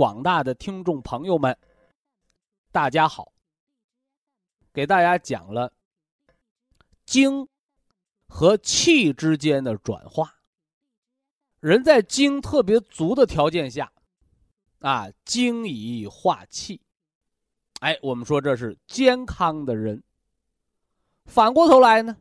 [0.00, 1.58] 广大的听众朋友们，
[2.72, 3.34] 大家好。
[4.72, 5.74] 给大家讲了
[7.04, 7.46] 精
[8.26, 10.36] 和气之间的转化。
[11.58, 13.92] 人在精特别足的条件下，
[14.78, 16.80] 啊，精以化气。
[17.80, 20.02] 哎，我们说这是健康的人。
[21.26, 22.16] 反过头来呢，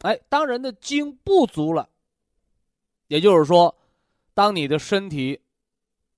[0.00, 1.90] 哎，当人的精不足了，
[3.06, 3.78] 也就是说，
[4.34, 5.40] 当你的身体。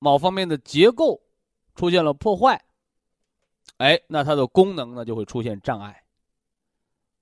[0.01, 1.21] 某方面的结构
[1.75, 2.61] 出现了破坏，
[3.77, 6.03] 哎，那它的功能呢就会出现障碍，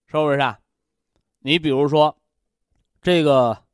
[0.07, 0.59] 是不是啊？
[1.41, 2.17] 你比如说，
[3.03, 3.65] 这个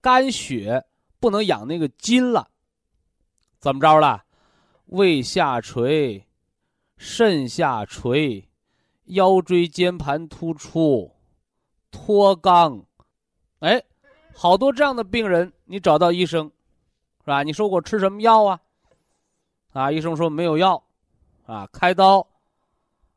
[0.00, 0.84] 肝血
[1.18, 2.48] 不能养那个筋了，
[3.58, 4.24] 怎么着了？
[4.86, 6.24] 胃下垂、
[6.96, 8.48] 肾下垂、
[9.06, 11.10] 腰椎间盘突出、
[11.90, 12.84] 脱肛，
[13.58, 13.82] 哎，
[14.32, 16.48] 好多这样的病人，你找到医生。
[17.24, 17.42] 是吧？
[17.42, 18.60] 你说我吃什么药啊？
[19.72, 20.84] 啊，医生说没有药，
[21.46, 22.28] 啊，开刀，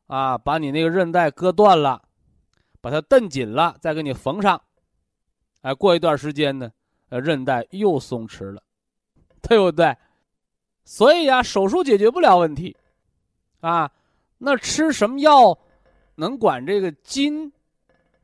[0.06, 2.02] 啊，把你那个韧带割断了，
[2.80, 4.60] 把它蹬紧了，再给你缝上，
[5.60, 6.72] 哎，过一段时间呢，
[7.10, 8.62] 呃，韧带又松弛了，
[9.42, 9.94] 对不对？
[10.84, 12.74] 所以啊，手术解决不了问题，
[13.60, 13.92] 啊，
[14.38, 15.58] 那吃什么药
[16.14, 17.52] 能管这个筋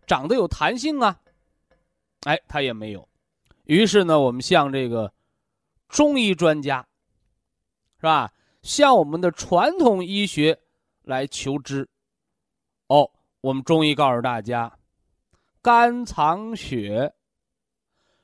[0.06, 1.20] 长得有弹性啊？
[2.22, 3.06] 哎，他也没有。
[3.64, 5.12] 于是呢，我们向这个。
[5.94, 6.84] 中医专家，
[7.98, 8.34] 是吧？
[8.62, 10.60] 向我们的传统医学
[11.02, 11.88] 来求知。
[12.88, 13.08] 哦，
[13.40, 14.76] 我们中医告诉大家：
[15.62, 17.14] 肝藏血，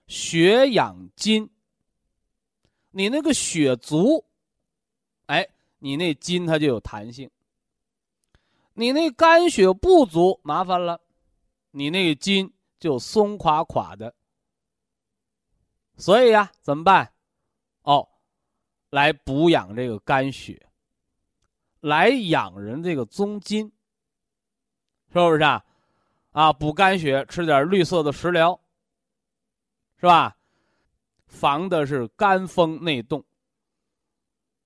[0.09, 1.49] 血养筋。
[2.91, 4.25] 你那个血足，
[5.27, 5.49] 哎，
[5.79, 7.31] 你那筋它就有弹性。
[8.73, 11.01] 你那肝血不足，麻烦了，
[11.71, 14.13] 你那个筋就松垮垮的。
[15.97, 17.13] 所以呀，怎么办？
[17.83, 18.09] 哦，
[18.91, 20.69] 来补养这个肝血，
[21.81, 23.73] 来养人这个宗筋，
[25.13, 25.65] 是不是啊？
[26.33, 28.61] 啊，补肝血，吃点绿色的食疗，
[29.97, 30.37] 是吧？
[31.27, 33.25] 防的是肝风内动。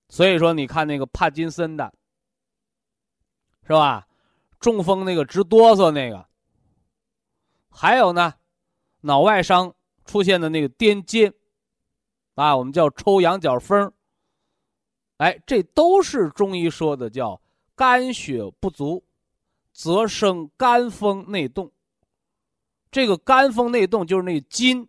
[0.09, 1.93] 所以说，你看那个帕金森的，
[3.63, 4.07] 是吧？
[4.61, 6.27] 中风那个直哆嗦那个，
[7.71, 8.35] 还有呢，
[9.01, 11.33] 脑外伤出现的那个癫痫。
[12.35, 13.93] 啊，我们叫抽羊角风
[15.19, 17.41] 哎，这都是中医说的，叫
[17.77, 19.05] 肝血不足，
[19.73, 21.71] 则生肝风内动。
[22.91, 24.89] 这个肝风内动就是那筋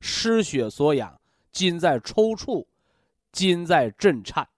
[0.00, 1.20] 失血所养，
[1.52, 2.66] 筋在抽搐，
[3.30, 4.48] 筋在震颤。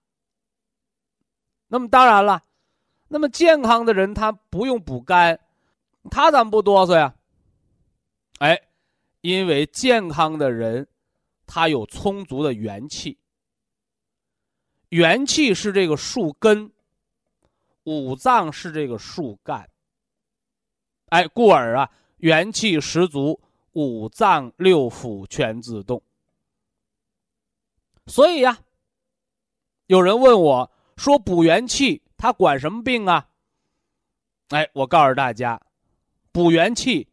[1.67, 2.41] 那么当然了，
[3.09, 5.37] 那么健康的人他不用补肝，
[6.09, 7.13] 他怎么不哆嗦呀？
[8.39, 8.61] 哎，
[9.19, 10.87] 因为健康的人。
[11.53, 13.17] 它有充足的元气，
[14.87, 16.71] 元气是这个树根，
[17.83, 19.69] 五脏是这个树干。
[21.07, 23.37] 哎，故而啊，元气十足，
[23.73, 26.01] 五脏六腑全自动。
[28.07, 28.57] 所以呀，
[29.87, 33.27] 有人问我说：“补元气，它管什么病啊？”
[34.55, 35.61] 哎，我告诉大家，
[36.31, 37.09] 补元气，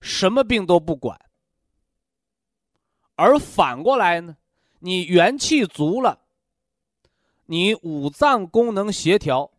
[0.00, 1.16] 什么病都不管。
[3.16, 4.36] 而反过来呢，
[4.78, 6.20] 你元气足了，
[7.46, 9.50] 你五脏功能协调，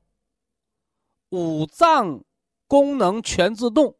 [1.29, 2.23] 五脏
[2.67, 3.95] 功能全自动，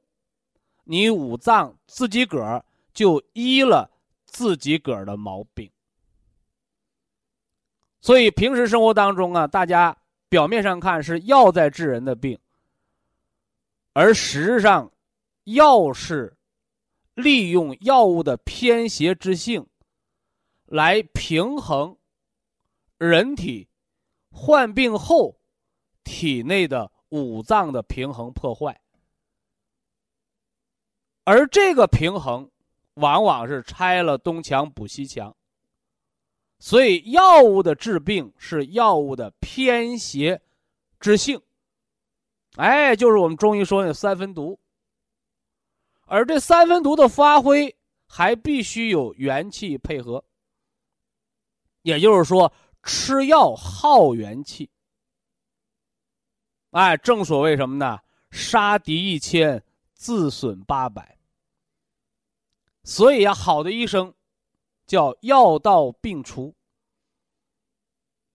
[0.83, 2.63] 你五脏自己个儿
[2.93, 3.89] 就医了
[4.25, 5.71] 自己个儿的毛病。
[7.99, 9.97] 所以平时生活当中啊，大家
[10.29, 12.37] 表面上看是药在治人的病，
[13.93, 14.91] 而实质上，
[15.45, 16.36] 药是。
[17.17, 19.65] 利用药物的偏邪之性，
[20.65, 21.97] 来平衡
[22.99, 23.67] 人体
[24.29, 25.39] 患病后
[26.03, 28.79] 体内的五脏的平衡破坏，
[31.23, 32.51] 而这个平衡
[32.93, 35.35] 往往是拆了东墙补西墙。
[36.59, 40.39] 所以，药物的治病是药物的偏邪
[40.99, 41.41] 之性，
[42.57, 44.59] 哎，就是我们中医说的三分毒。
[46.07, 47.77] 而这三分毒的发挥，
[48.07, 50.25] 还必须有元气配合。
[51.83, 52.51] 也就是说，
[52.83, 54.69] 吃药耗元气。
[56.71, 57.99] 哎，正所谓什么呢？
[58.31, 59.63] 杀敌一千，
[59.93, 61.17] 自损八百。
[62.83, 64.13] 所以呀，好的医生。
[64.85, 66.55] 叫药到病除，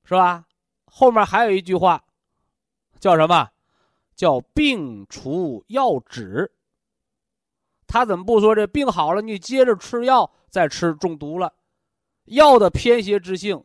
[0.04, 0.46] 是吧？
[0.84, 2.04] 后面还有一句话，
[3.00, 3.50] 叫什么？
[4.14, 6.52] 叫病除药止。
[7.92, 11.52] 他怎么不说这病好了，你接着吃药再吃中毒了？
[12.24, 13.62] 药的偏邪之性，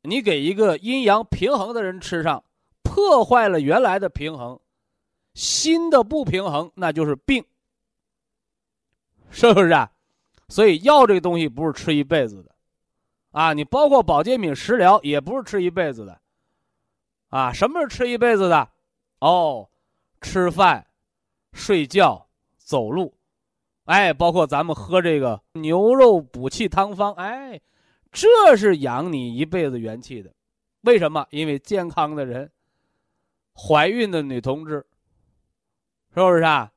[0.00, 2.42] 你给一个阴阳平衡的人吃上，
[2.82, 4.58] 破坏了原来的平衡，
[5.34, 7.44] 新的不平衡，那就是病，
[9.28, 9.92] 是不是啊？
[10.48, 12.54] 所以药这个东西不是吃一辈子的，
[13.32, 16.18] 啊，你包括保健品、食疗也不是吃一辈子的，
[17.28, 18.70] 啊，什么是吃一辈子的？
[19.18, 19.68] 哦，
[20.22, 20.86] 吃饭、
[21.52, 22.25] 睡觉、
[22.66, 23.14] 走路，
[23.84, 27.60] 哎，包括咱们喝这个牛肉补气汤方，哎，
[28.10, 30.34] 这是养你一辈子元气的。
[30.80, 31.24] 为什么？
[31.30, 32.50] 因为健康的人，
[33.54, 34.84] 怀孕的女同志，
[36.12, 36.72] 是不是啊？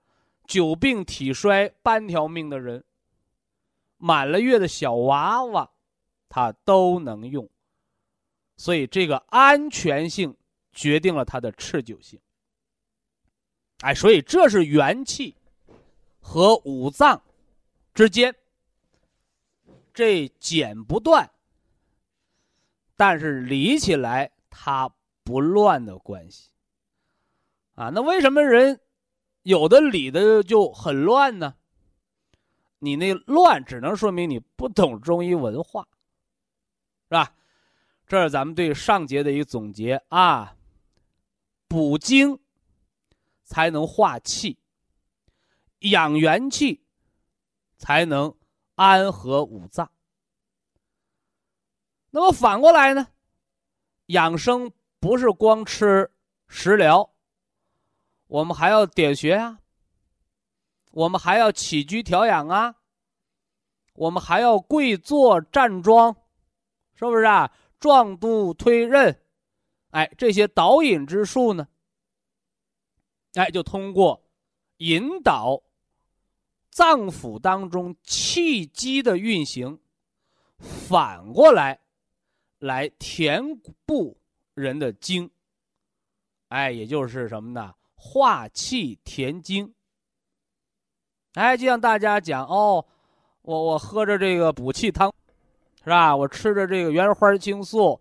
[0.45, 2.83] 久病体衰、半条命的人。
[3.97, 5.71] 满了月的小娃娃，
[6.29, 7.49] 他都能用，
[8.55, 10.37] 所以这个安全性
[10.71, 12.19] 决定了它的持久性。
[13.81, 15.35] 哎，所以这是元气
[16.31, 17.23] 和五脏
[17.91, 18.35] 之间
[19.91, 21.31] 这剪不断，
[22.95, 24.93] 但是理起来它
[25.23, 26.51] 不乱的关系。
[27.73, 28.79] 啊，那为什么人
[29.41, 31.55] 有的理的就很乱呢？
[32.77, 35.87] 你那乱只能说明你不懂中医文化，
[37.05, 37.33] 是吧？
[38.05, 40.55] 这是咱们对上节的一个总结啊。
[41.67, 42.39] 补精
[43.45, 44.58] 才能化气，
[45.79, 46.85] 养元气
[47.77, 48.35] 才能
[48.75, 49.91] 安和五脏。
[52.09, 53.07] 那么反过来呢？
[54.07, 56.11] 养生不是光吃
[56.47, 57.13] 食疗，
[58.27, 59.59] 我们还要点穴啊。
[60.91, 62.75] 我们还要起居调养啊，
[63.93, 66.15] 我们还要跪坐站桩，
[66.95, 67.53] 是不是啊？
[67.79, 69.23] 壮度推任，
[69.91, 71.67] 哎，这些导引之术呢，
[73.35, 74.27] 哎，就通过
[74.77, 75.61] 引导
[76.69, 79.79] 脏腑当中气机的运行，
[80.57, 81.79] 反过来
[82.59, 84.17] 来填补
[84.53, 85.29] 人的精，
[86.49, 87.73] 哎，也就是什么呢？
[87.95, 89.73] 化气填精。
[91.33, 92.85] 哎，就像大家讲哦，
[93.41, 95.13] 我我喝着这个补气汤，
[95.83, 96.15] 是吧？
[96.15, 97.99] 我吃着这个原花青素，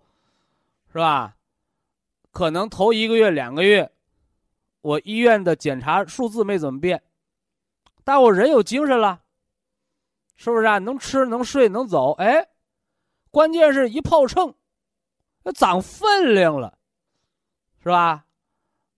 [0.92, 1.36] 是吧？
[2.30, 3.90] 可能头一个月、两个月，
[4.80, 7.02] 我医院的检查数字没怎么变，
[8.08, 9.20] 但我人有精神了，
[10.34, 10.78] 是不是啊？
[10.78, 12.12] 能吃、能睡、能走。
[12.12, 12.48] 哎，
[13.30, 14.54] 关键是一泡秤，
[15.42, 16.78] 那长分量了，
[17.82, 18.24] 是吧？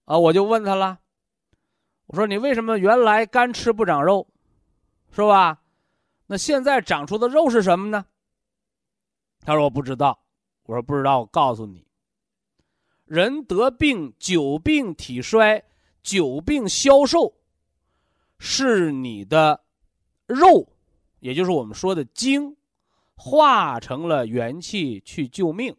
[0.04, 1.00] 啊，我就问他了。
[2.06, 4.28] 我说你为什么原来干吃不长肉，
[5.10, 5.60] 是吧？
[6.28, 8.06] 那现在长出的肉是什么呢？
[9.44, 10.22] 他说我不知道。
[10.66, 11.84] 我说不知道，我告诉你，
[13.06, 15.64] 人得病久病体衰，
[16.00, 17.39] 久病消瘦，
[18.42, 19.62] 是你的
[20.26, 20.66] 肉，
[21.20, 22.56] 也就是我们说的精，
[23.14, 25.76] 化成了元气去救命。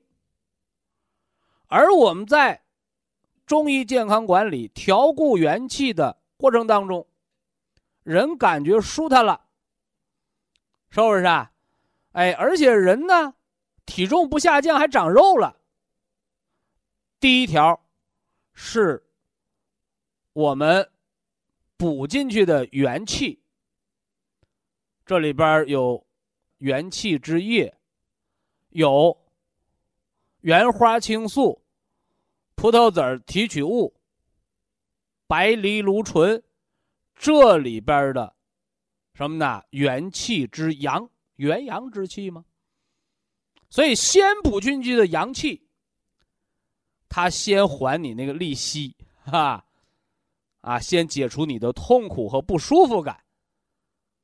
[1.66, 2.62] 而我们在
[3.48, 6.22] 中医健康管理调固元气的。
[6.38, 7.08] 过程当中，
[8.04, 9.42] 人感觉舒坦了，
[10.90, 11.52] 是不是啊？
[12.12, 13.36] 哎，而且人呢，
[13.86, 15.58] 体重不下降，还长肉了。
[17.20, 17.84] 第一条，
[18.54, 19.04] 是
[20.34, 20.91] 我们
[21.82, 23.42] 补进去的元气，
[25.04, 26.06] 这里边有
[26.60, 27.76] 元气之液，
[28.70, 29.18] 有
[30.42, 31.60] 原花青素、
[32.54, 33.96] 葡萄籽提取物。
[35.26, 36.44] 白藜芦醇，
[37.16, 38.36] 这里边的
[39.16, 39.64] 什么呢？
[39.72, 42.46] 元气之阳，元阳之气吗？
[43.72, 45.68] 所以先补进去的阳气，
[47.10, 49.66] 它先还你那个利息，哈，
[50.62, 53.22] 啊先解除你的痛苦和不舒服感，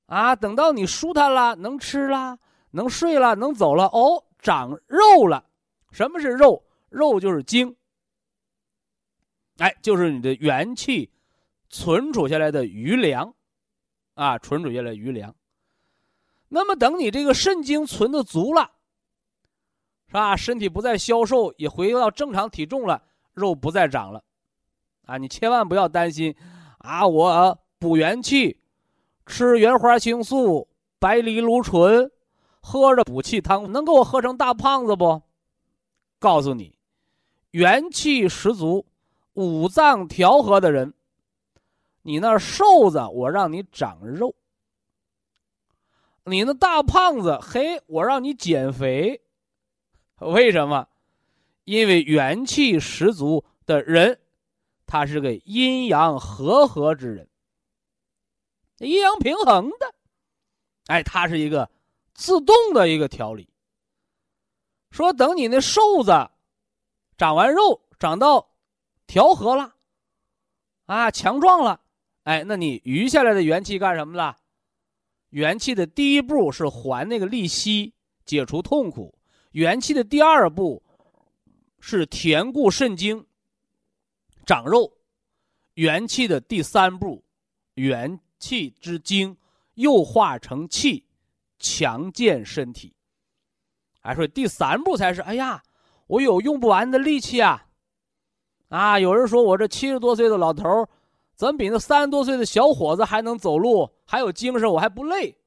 [0.05, 2.39] 啊，等到你舒坦了，能吃了，
[2.71, 5.43] 能睡了，能走了，哦，长肉了。
[5.91, 6.63] 什么是肉？
[6.89, 7.75] 肉就是精，
[9.57, 11.11] 哎，就是你的元气
[11.69, 13.33] 存储下来的余粮，
[14.13, 15.35] 啊，存储下来余粮。
[16.47, 18.71] 那么等你这个肾精存的足了，
[20.07, 20.37] 是吧？
[20.37, 23.03] 身体不再消瘦，也回到正常体重了，
[23.33, 24.23] 肉不再长了，
[25.07, 26.35] 啊，你千万不要担心，
[26.79, 28.59] 啊，我补元气，
[29.25, 30.67] 吃原花青素、
[30.99, 32.11] 白藜芦醇，
[32.59, 35.21] 喝着补气汤，能给我喝成大胖子不？
[36.19, 36.77] 告诉你，
[37.51, 38.85] 元气十足、
[39.33, 40.93] 五脏调和的人，
[42.01, 44.35] 你那瘦子，我让你长肉；
[46.25, 49.21] 你那大胖子，嘿，我让你减肥。
[50.19, 50.87] 为什么？
[51.63, 54.19] 因为元气十足的人，
[54.87, 57.29] 他是个阴阳和合之人，
[58.79, 59.93] 阴阳平衡的，
[60.87, 61.69] 哎，他是一个
[62.13, 63.47] 自动的一个调理。
[64.89, 66.29] 说等你那瘦子
[67.17, 68.49] 长完肉，长到
[69.05, 69.75] 调和了，
[70.85, 71.81] 啊，强壮了，
[72.23, 74.37] 哎，那你余下来的元气干什么了？
[75.31, 77.93] 元气的第一步是还那个利息，
[78.25, 79.13] 解除痛苦；
[79.51, 80.81] 元气的第二步
[81.81, 83.27] 是填固肾精，
[84.47, 84.93] 长肉；
[85.73, 87.21] 元气的第三步，
[87.73, 89.35] 元气之精
[89.73, 91.03] 又化成气，
[91.59, 92.93] 强健身体。
[93.99, 95.61] 还说第三步才是，哎呀，
[96.07, 97.67] 我有用不完的力气啊！
[98.69, 100.87] 啊，有人说我这七十多岁的老头，
[101.35, 105.37] 怎么比那三十多岁的小伙子还能走路，还有精神，我还不累，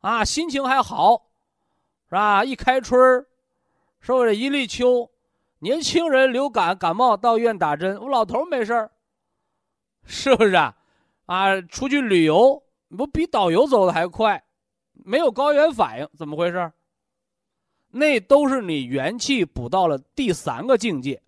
[0.00, 1.30] 啊，心情还好，
[2.08, 2.44] 是吧？
[2.44, 3.26] 一开春儿，
[4.00, 5.10] 说这一立秋，
[5.62, 8.90] 年轻人流感感冒到医院打针，我老头没事儿，
[10.04, 10.76] 是不是啊？
[11.26, 14.42] 啊，出去旅游不比导游走的还快，
[14.92, 16.72] 没有高原反应，怎么回事？
[17.90, 21.22] 那都是你元气补到了第三个境界，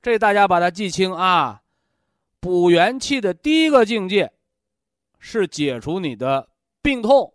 [0.00, 1.62] 这大家把它记清啊！
[2.38, 4.32] 补元气的第一个境界
[5.18, 6.48] 是解除你的
[6.80, 7.34] 病痛，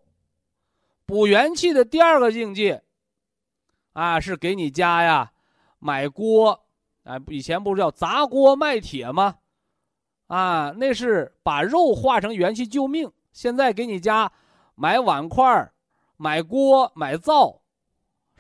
[1.06, 2.82] 补元气的第二个境界
[3.92, 5.34] 啊是给你家呀
[5.80, 6.52] 买锅，
[7.04, 9.38] 啊以前不是叫砸锅卖铁吗？
[10.28, 13.12] 啊，那是把肉化成元气救命。
[13.32, 14.32] 现在给你家
[14.76, 15.72] 买碗筷、
[16.18, 17.62] 买锅、买灶。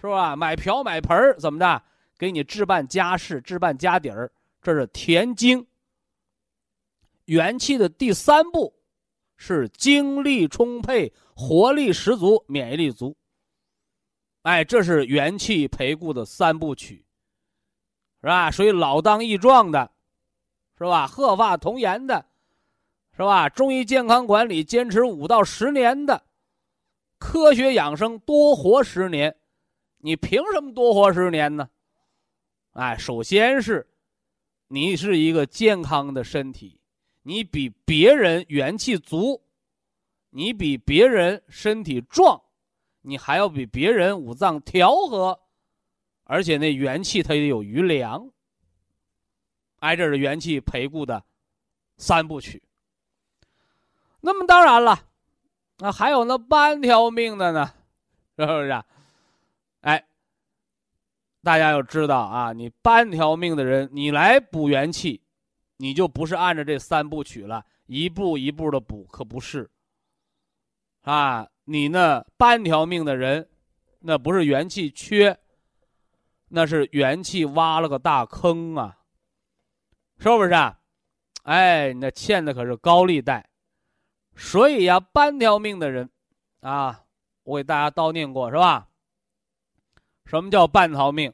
[0.01, 0.34] 是吧？
[0.34, 1.84] 买瓢买盆怎么着？
[2.17, 4.31] 给你置办家事，置办家底儿，
[4.62, 5.67] 这是填精。
[7.25, 8.74] 元气的第三步
[9.36, 13.17] 是精力充沛、活力十足、免疫力足。
[14.43, 17.05] 哎，这是元气培固的三部曲，
[18.22, 18.52] 是吧？
[18.52, 19.92] 所以老当益壮的，
[20.78, 21.08] 是吧？
[21.08, 22.26] 鹤发童颜的，
[23.16, 23.48] 是吧？
[23.50, 26.24] 中医健康管理坚持五到十年的，
[27.18, 29.36] 科学养生多活十年。
[30.02, 31.70] 你凭什么多活十年呢？
[32.72, 33.86] 哎，首先是，
[34.70, 36.80] 你是一个健康的身体，
[37.24, 39.42] 你比别人元气足，
[40.30, 42.42] 你比别人身体壮，
[43.02, 45.38] 你还要比别人五脏调和，
[46.30, 48.30] 而且那元气它也有余粮。
[49.80, 51.24] 挨，这是元气培固的
[51.98, 52.62] 三部曲。
[54.22, 55.08] 那么当然了，
[55.80, 57.74] 那还有那半条命的呢，
[58.38, 58.70] 是不是？
[58.70, 58.86] 啊
[59.82, 60.06] 哎，
[61.42, 65.24] 大家要知道啊，你半条命的人，你来补元气，
[65.78, 69.68] 你就不是按照这三部曲了，一步一步的补，可不是。
[71.02, 73.50] 啊，你那半条命的人，
[74.02, 75.40] 那不是元气缺，
[76.50, 78.98] 那是元气挖了个大坑啊，
[80.18, 80.51] 是不是？
[80.51, 80.79] 啊
[81.44, 83.50] 哎，那欠的可是高利贷。
[84.36, 86.10] 所以呀，半条命的人，
[86.62, 87.06] 啊，
[87.44, 88.89] 我给大家叨念过，是吧？
[90.25, 91.34] 什么叫半条命？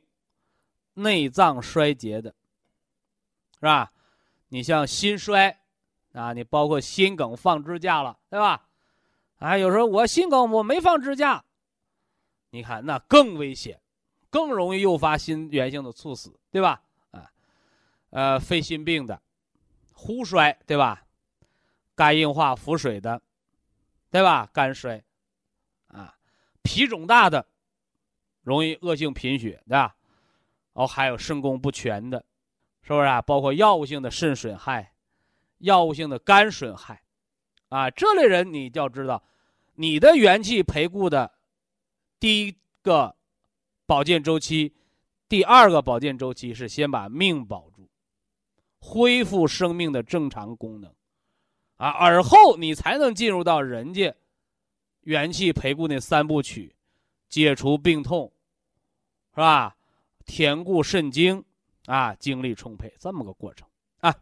[0.93, 2.33] 内脏衰竭的，
[3.55, 3.91] 是吧？
[4.47, 5.59] 你像心衰，
[6.13, 8.67] 啊，你包括心梗放支架了，对吧？
[9.39, 11.43] 啊，有时候我心梗我没放支架，
[12.51, 13.81] 你看那更危险，
[14.35, 16.81] 更容易诱发心源性的猝死，对吧？
[17.11, 17.31] 啊，
[18.09, 19.21] 呃，肺心病的，
[19.93, 21.05] 呼衰，对吧？
[21.95, 23.21] 肝硬化腹水的，
[24.11, 24.45] 对吧？
[24.51, 25.01] 肝衰，
[25.87, 26.13] 啊，
[26.63, 27.47] 脾肿大的。
[28.43, 29.95] 容易恶性贫血，对吧？
[30.73, 32.25] 哦，还有肾功不全的，
[32.81, 33.21] 是不是啊？
[33.21, 34.91] 包括药物性的肾损害、
[35.59, 37.01] 药物性的肝损害，
[37.69, 39.23] 啊，这类人你就要知道，
[39.75, 41.31] 你的元气培固的
[42.19, 43.15] 第一个
[43.85, 44.73] 保健周期，
[45.27, 47.89] 第二个保健周期是先把命保住，
[48.79, 50.93] 恢复生命的正常功能，
[51.77, 54.15] 啊，而后你才能进入到人家
[55.01, 56.75] 元气培固那三部曲，
[57.29, 58.31] 解除病痛。
[59.37, 59.75] 是吧？
[60.25, 61.43] 填固肾精，
[61.87, 63.67] 啊，精力充沛，这么个过程
[63.99, 64.15] 啊。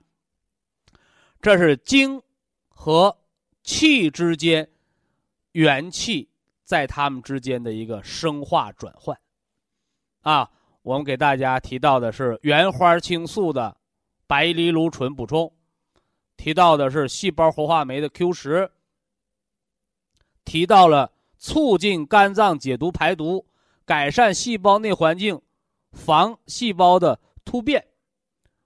[1.39, 2.19] 这是精
[2.67, 3.15] 和
[3.61, 4.67] 气之间
[5.51, 6.27] 元气
[6.63, 9.15] 在它们之间的一个生化转换，
[10.23, 10.49] 啊，
[10.81, 13.77] 我们给大家提到的是原花青素的
[14.25, 15.49] 白藜芦醇补充，
[16.35, 18.71] 提到的是细胞活化酶的 Q 十，
[20.43, 23.45] 提到了促进肝脏解毒排毒。
[23.85, 25.41] 改善细胞内环境，
[25.91, 27.85] 防细胞的突变，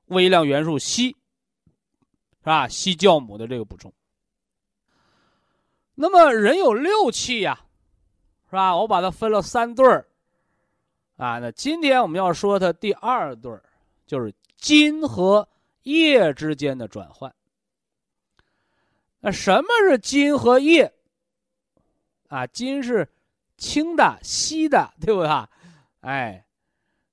[0.09, 1.15] 微量元素硒，是
[2.43, 2.67] 吧？
[2.67, 3.91] 硒酵母的这个补充。
[5.95, 7.59] 那么人有六气呀，
[8.45, 8.77] 是吧？
[8.77, 10.06] 我把它分了三对儿，
[11.17, 13.61] 啊，那今天我们要说它第二对儿，
[14.05, 15.47] 就是金和
[15.83, 17.31] 液之间的转换。
[19.19, 20.91] 那什么是金和液？
[22.29, 23.07] 啊，金是。
[23.59, 25.29] 轻的、稀的，对不对？
[26.01, 26.45] 哎，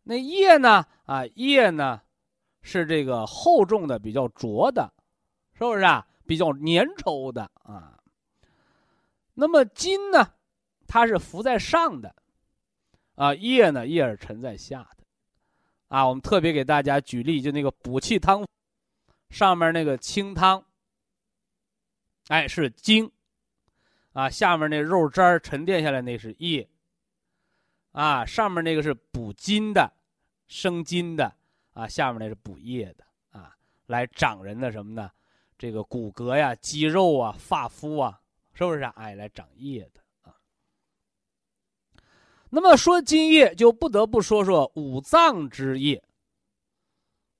[0.03, 0.85] 那液呢？
[1.07, 2.03] 啊，液呢，
[2.61, 4.93] 是这个厚重的、比较浊的，
[5.55, 6.07] 是不是啊？
[6.27, 7.99] 比较粘稠的啊。
[9.33, 10.35] 那么金呢，
[10.87, 12.15] 它是浮在上的，
[13.15, 15.05] 啊，液呢，液是沉在下的，
[15.89, 16.07] 啊。
[16.07, 18.47] 我们特别给大家举例，就那个补气汤，
[19.31, 20.65] 上面那个清汤，
[22.29, 23.11] 哎，是精。
[24.13, 26.69] 啊，下面那肉渣儿沉淀下来那是液，
[27.91, 29.93] 啊，上面那个是补筋的，
[30.47, 31.35] 生筋的，
[31.73, 33.57] 啊，下面那是补液的，啊，
[33.87, 35.11] 来长人的什么呢？
[35.59, 38.21] 这个骨骼呀、肌肉啊、发肤啊，
[38.53, 38.83] 是不是？
[38.83, 40.01] 哎，来长液的。
[42.55, 46.01] 那么说津液，就不得不说说五脏之液，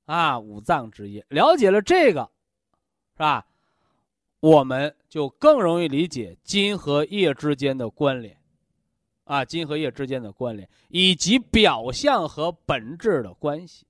[0.07, 2.29] 啊，五脏之液，了解了这个，
[3.13, 3.47] 是吧？
[4.41, 8.37] 我们就更容易理解金和液之间的关联，
[9.23, 13.87] 啊，金和液之间的关联，以及表象和本质的关系，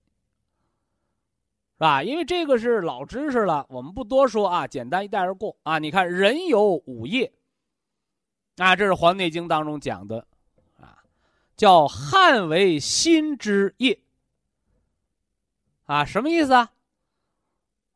[1.73, 2.03] 是吧？
[2.03, 5.79] 因为这个是老知识了，我们不多说啊，简单一带而过啊。
[5.79, 7.33] 你看，人有五液，
[8.59, 10.27] 啊，这是《黄帝内经》当中讲的，
[11.57, 14.01] 叫汗为心之液，
[15.85, 16.73] 啊，什么意思啊？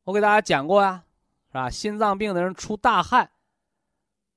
[0.05, 1.05] 我给大家讲过呀。
[1.51, 1.71] 是吧？
[1.71, 3.31] 心脏病的人出大汗，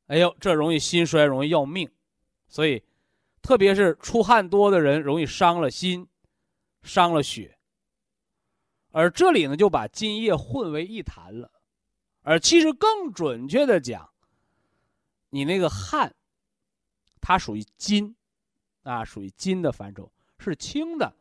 [0.08, 1.92] 哎呦，这容易心衰，容易要命。
[2.48, 2.82] 所以，
[3.42, 6.08] 特别是出汗多的人，容易伤了心，
[6.84, 7.58] 伤了血。
[8.92, 11.52] 而这里呢，就把津液混为一谈了。
[12.22, 14.10] 而其实更准确的讲，
[15.32, 16.16] 你那个汗，
[17.20, 18.16] 它属于津，
[18.84, 21.14] 啊，属于金的范畴，是轻的。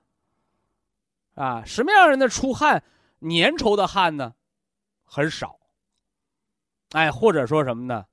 [1.35, 2.83] 啊，什么样人的出汗
[3.21, 4.35] 粘稠的汗呢？
[5.05, 5.59] 很少。
[6.91, 8.07] 哎，或者说什么呢？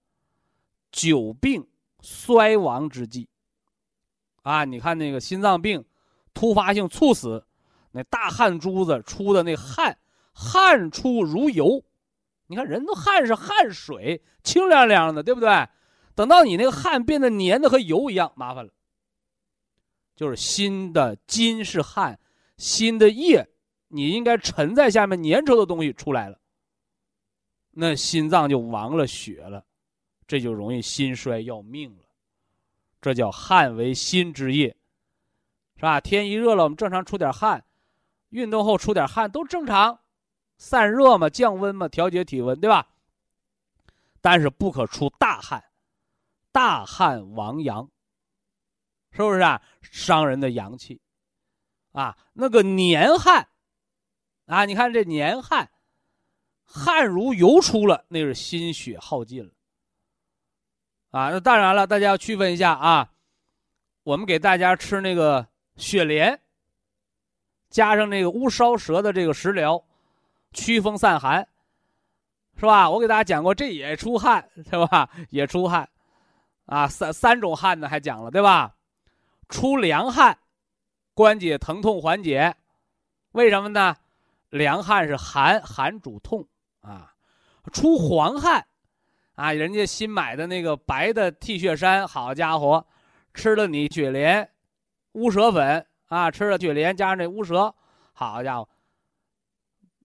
[0.92, 1.68] 久病
[2.00, 3.28] 衰亡之际，
[4.44, 5.84] 啊，你看那个心脏病
[6.34, 7.46] 突发性猝死，
[7.92, 9.98] 那大汗珠子出的那汗，
[10.32, 11.84] 汗出如油。
[12.48, 15.68] 你看人都汗是汗水，清凉凉的，对不对？
[16.16, 18.72] 等到你那个汗变得粘的和油一样，麻烦了。
[20.18, 22.20] 就是心的津是汗，
[22.58, 23.48] 心的液，
[23.88, 26.40] 你应该沉在下面粘稠的东西出来了。
[27.72, 29.64] 那心脏就亡了血了，
[30.28, 32.04] 这就容易心衰要命了，
[33.00, 34.76] 这叫汗为心之液，
[35.76, 36.02] 是吧？
[36.02, 37.64] 天一热了，我们正常出点汗，
[38.30, 40.00] 运动后出点汗都正常，
[40.58, 42.90] 散热嘛，降温嘛，调节体温，对吧？
[44.20, 45.64] 但是不可出大汗，
[46.52, 47.88] 大汗亡阳，
[49.12, 49.62] 是不是啊？
[49.82, 51.02] 伤人的阳气，
[51.94, 53.48] 啊，那个年汗，
[54.46, 55.70] 啊，你看这年汗。
[56.70, 59.52] 汗如油出了，那是心血耗尽了。
[61.12, 63.10] 啊，那当然了，大家要区分一下啊。
[64.04, 66.42] 我们给大家吃那个雪莲，
[67.70, 69.82] 加上那个乌梢蛇的这个食疗，
[70.52, 71.48] 驱风散寒，
[72.58, 72.90] 是吧？
[72.90, 75.10] 我给大家讲过，这也出汗，对吧？
[75.30, 75.90] 也出汗，
[76.66, 78.76] 啊，三三种汗呢，还讲了，对吧？
[79.50, 80.38] 出凉汗，
[81.14, 82.56] 关节疼痛缓解，
[83.32, 83.96] 为什么呢？
[84.50, 86.48] 凉汗是寒，寒主痛。
[86.82, 87.14] 啊，
[87.74, 88.66] 出黄汗，
[89.36, 92.86] 啊，人家新买的那个白的 T 恤衫，好家伙，
[93.34, 94.50] 吃了你雪莲
[95.14, 97.76] 乌蛇粉啊，吃了雪莲加上那乌蛇，
[98.14, 98.70] 好家伙，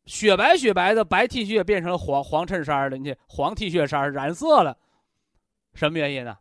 [0.06, 4.76] 雪白雪白的白 T 恤变成黄黄衬衫了，你黄 T 恤衫染色了，
[5.74, 6.36] 什么原因呢？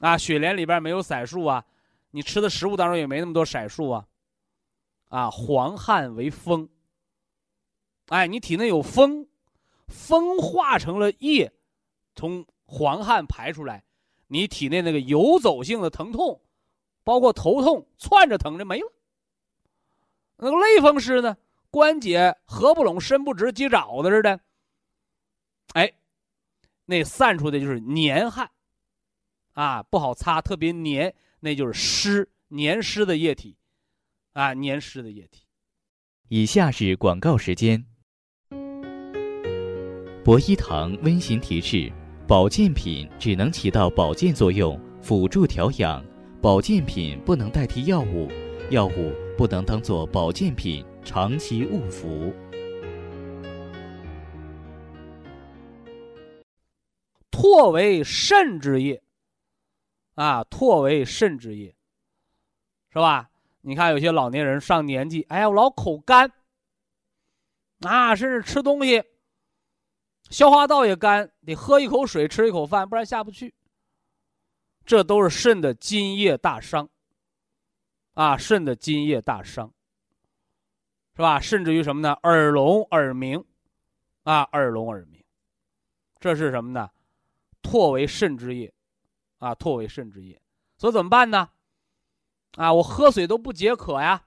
[0.00, 1.64] 啊，雪莲里边没有色素啊，
[2.12, 4.06] 你吃的食物当中也没那么多色素啊，
[5.08, 6.68] 啊，黄汗为风。
[8.06, 9.26] 哎，你体内有风，
[9.88, 11.52] 风化成了液，
[12.14, 13.84] 从黄汗排出来，
[14.26, 16.40] 你体内那个游走性的疼痛，
[17.02, 18.92] 包括头痛、窜着疼就没了，
[20.36, 21.36] 那个类风湿呢，
[21.70, 24.40] 关节合不拢、伸不直、鸡爪子似的。
[25.72, 25.90] 哎，
[26.84, 28.50] 那散出的就是黏汗，
[29.54, 33.56] 啊，不好擦，特别黏，那就是湿、黏湿的液体，
[34.32, 35.42] 啊，黏湿的液体。
[36.28, 37.84] 以下是广告时间。
[40.24, 41.92] 博一堂温馨提示：
[42.28, 46.00] 保健品只能起到保健作用，辅助调养；
[46.40, 48.30] 保健品不能代替药物，
[48.70, 52.32] 药物不能当做保健品长期误服。
[57.32, 59.01] 唾为肾之液，
[60.14, 61.74] 啊，唾为肾之液，
[62.90, 63.30] 是吧？
[63.62, 66.30] 你看有些老年人上年纪，哎呀，我老口干，
[67.80, 69.02] 啊，甚至吃东西，
[70.30, 73.54] 消化道也干，得喝一口水，吃一口饭，不然下不去。
[74.84, 76.88] 这都是肾的津液大伤，
[78.14, 79.72] 啊，肾的津液大伤，
[81.14, 81.38] 是吧？
[81.38, 82.12] 甚至于什么呢？
[82.24, 83.44] 耳聋耳鸣，
[84.24, 85.22] 啊，耳聋耳鸣，
[86.18, 86.90] 这是什么呢？
[87.62, 88.74] 唾为肾之液，
[89.42, 90.40] 啊，唾为肾之液，
[90.78, 91.50] 所以怎么办呢？
[92.52, 94.24] 啊，我喝水都不解渴呀，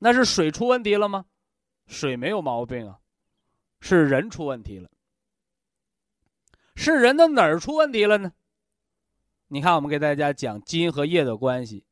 [0.00, 1.24] 那是水出问题了吗？
[1.86, 2.98] 水没有毛病啊，
[3.80, 4.90] 是人出问题了。
[6.74, 8.34] 是人的哪儿出问题了呢？
[9.48, 11.86] 你看，我们给大家讲津和液的关系。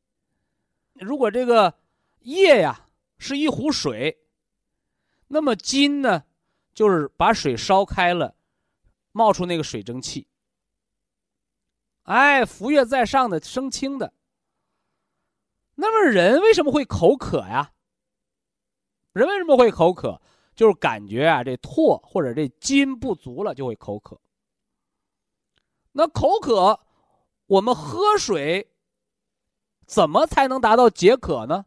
[0.93, 1.73] 如果这个
[2.19, 2.87] 液呀
[3.17, 4.15] 是一壶水，
[5.29, 6.23] 那么津呢，
[6.71, 8.35] 就是把水烧开了。
[9.11, 10.27] 冒出那个水蒸气，
[12.05, 14.11] 哎，浮跃在上的升清的。
[15.75, 17.71] 那么人为什么会口渴呀？
[19.13, 20.19] 人为什么会口渴？
[20.55, 24.19] 就是感觉啊，这唾或者这津不足了，就会口渴。
[25.91, 26.79] 那口渴，
[27.47, 28.71] 我们喝水
[29.85, 31.65] 怎么才能达到解渴呢？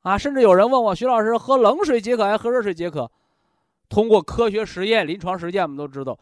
[0.00, 3.10] 啊，甚至有人问我，徐老师，喝冷水解渴还是喝热水解渴？
[3.88, 6.18] 通过科学实验、临床实践，我们都知道，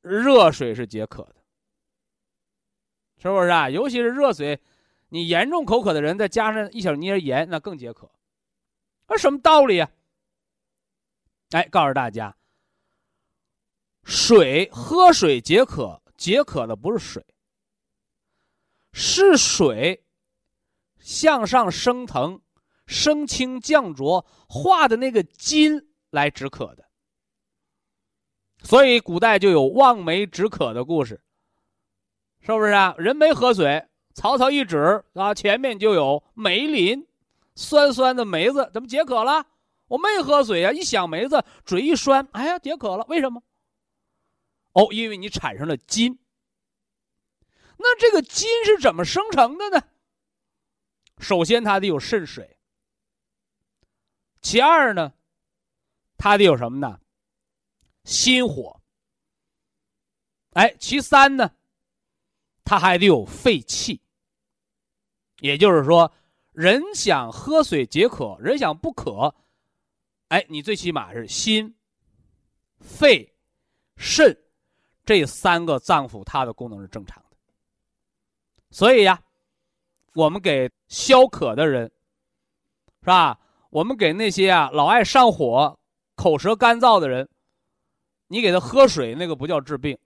[0.00, 1.36] 热水是解渴的，
[3.18, 3.70] 是不是啊？
[3.70, 4.60] 尤其是热水，
[5.08, 8.10] 你严重口渴的人，再加上一小捏盐，那更解渴。
[9.08, 9.90] 那什么道理啊？
[11.50, 12.36] 哎，告诉大家，
[14.02, 17.24] 水喝水解渴，解渴的不是水，
[18.92, 20.04] 是水
[20.98, 22.40] 向上升腾、
[22.86, 25.90] 升清降浊化的那个津。
[26.10, 26.88] 来止渴的，
[28.62, 31.20] 所以古代就有望梅止渴的故事，
[32.44, 32.94] 是不是啊？
[32.98, 37.06] 人没喝水，曹操一指啊，前面就有梅林，
[37.54, 39.46] 酸酸的梅子，怎么解渴了？
[39.86, 43.06] 我没喝水呀，一想梅子，嘴一酸，哎呀，解渴了。
[43.08, 43.42] 为什么？
[44.72, 46.18] 哦，因为你产生了津。
[47.78, 49.82] 那这个津是怎么生成的呢？
[51.18, 52.58] 首先，它得有肾水。
[54.42, 55.14] 其二呢？
[56.18, 57.00] 它得有什么呢？
[58.04, 58.80] 心火。
[60.52, 61.50] 哎，其三呢，
[62.64, 64.00] 它还得有肺气。
[65.40, 66.10] 也就是说，
[66.52, 69.34] 人想喝水解渴，人想不渴，
[70.28, 71.74] 哎，你最起码是心、
[72.80, 73.34] 肺、
[73.96, 74.36] 肾
[75.04, 77.36] 这三个脏腑它的功能是正常的。
[78.70, 79.22] 所以呀，
[80.14, 81.84] 我们给消渴的人，
[83.00, 83.38] 是吧？
[83.70, 85.78] 我们给那些啊老爱上火。
[86.16, 87.28] 口舌干燥的人，
[88.28, 89.98] 你给他喝水，那个不叫治病，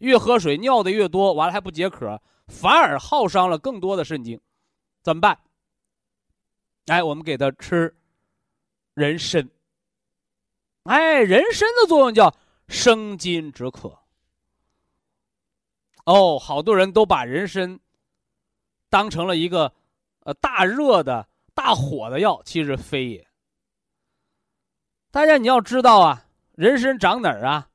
[0.00, 4.38] 越喝水尿的越多，完了还不解渴，反而耗伤了更多的肾精，
[5.02, 5.38] 怎么办？
[6.86, 7.94] 哎，我们给他吃
[8.94, 9.48] 人参。
[10.84, 12.34] 哎，人参的作用叫
[12.66, 13.96] 生津止渴。
[16.06, 17.78] 哦，好多人都把人参
[18.88, 19.72] 当成了一个
[20.20, 23.28] 呃大热的大火的药，其实非也。
[25.10, 27.69] 大家你要知道啊，人参长哪儿啊？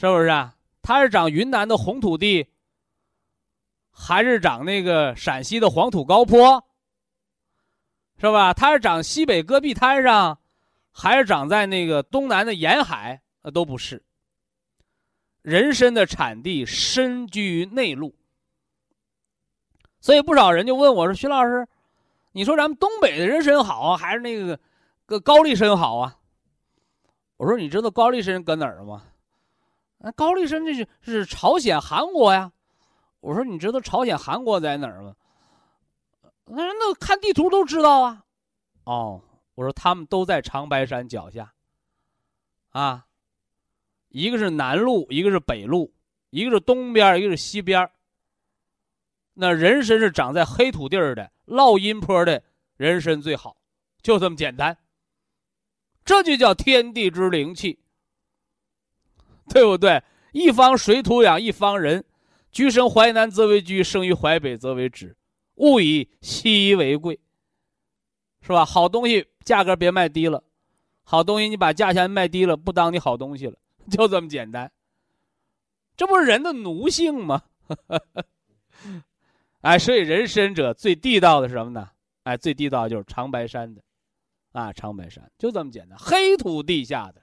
[0.00, 0.56] 是不是啊？
[0.80, 2.48] 它是长云南的红土地，
[3.90, 6.64] 还是长那个陕西的黄土高坡？
[8.16, 8.54] 是吧？
[8.54, 10.38] 它是长西北戈壁滩上，
[10.90, 13.20] 还是长在那个东南的沿海？
[13.42, 14.02] 呃，都不是。
[15.42, 18.16] 人参的产地深居内陆，
[20.00, 21.68] 所以不少人就问我说：“徐老师，
[22.32, 24.58] 你说咱们东北的人参好，还是那个？”
[25.04, 26.16] 个高丽参好啊！
[27.36, 29.02] 我说你知道高丽参搁哪儿吗？
[30.02, 32.50] 那高丽参这是是朝鲜、韩国呀。
[33.20, 35.14] 我说你知道朝鲜、韩国在哪儿吗？
[36.46, 38.24] 那那看地图都知道啊。
[38.84, 39.22] 哦，
[39.54, 41.52] 我说他们都在长白山脚下。
[42.70, 43.06] 啊，
[44.08, 45.92] 一个是南路，一个是北路，
[46.30, 47.90] 一个是东边，一个是西边。
[49.34, 52.42] 那人参是长在黑土地儿的、落阴坡的
[52.76, 53.58] 人参最好，
[54.00, 54.78] 就这么简单。
[56.04, 57.79] 这就叫天地之灵气，
[59.52, 60.00] 对不对？
[60.30, 62.04] 一方水土养一方人，
[62.52, 65.12] 居生淮南则为居，生于淮北则为枳。
[65.56, 67.18] 物以稀为贵，
[68.40, 68.64] 是吧？
[68.64, 70.44] 好东西价格别卖低了，
[71.02, 73.58] 好东西你把价钱卖低了，不当你好东西了，
[73.90, 74.70] 就这么简单。
[75.96, 77.42] 这不是人的奴性吗？
[79.62, 81.90] 哎，所以人参者最地道的是什么呢？
[82.22, 83.82] 哎，最地道就是长白山的，
[84.52, 87.19] 啊，长白山就这么简单，黑土地下的。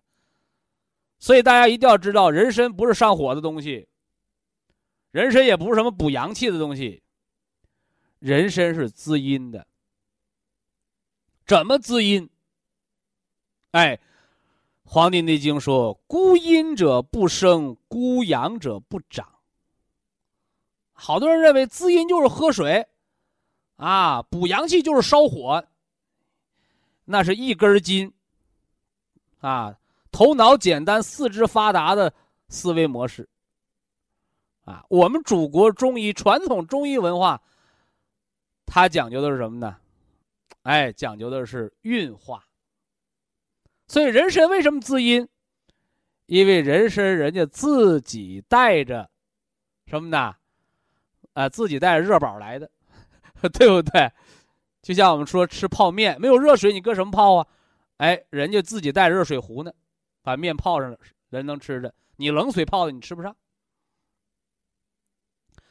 [1.20, 3.88] 所以大家一定要知道，人参不是上火的东西，
[5.12, 7.02] 人参也不是什么补阳气的东西。
[8.20, 9.68] 人参是滋阴的，
[11.46, 12.30] 怎么滋阴？
[13.72, 13.96] 哎，
[14.84, 19.40] 《黄帝内经》说：“孤阴者不生，孤阳者不长。”
[20.94, 22.88] 好多人认为滋阴就是喝水，
[23.76, 25.64] 啊，补阳气就是烧火。
[27.06, 28.12] 那是一根筋，
[29.42, 29.78] 啊，
[30.18, 32.12] 头脑简单、四肢发达的
[32.50, 33.30] 思维模式。
[34.66, 37.40] 啊，我们祖国中医传统中医文化。
[38.66, 39.78] 它讲究的是什么呢？
[40.64, 42.44] 哎，讲究的是运化。
[43.88, 45.30] 所以人参为什么滋阴？
[46.26, 49.08] 因为人参人家自己带着
[49.86, 50.34] 什么呢？
[51.34, 52.68] 啊，自己带着热宝来的，
[53.54, 54.12] 对不对？
[54.82, 57.48] 就像我们说吃泡面，没有热水，你搁什么泡啊？
[57.98, 59.72] 哎，人家自己带热水壶呢，
[60.28, 61.96] 把面泡上了，人能吃的。
[62.18, 63.34] 你冷水泡的，你吃不上。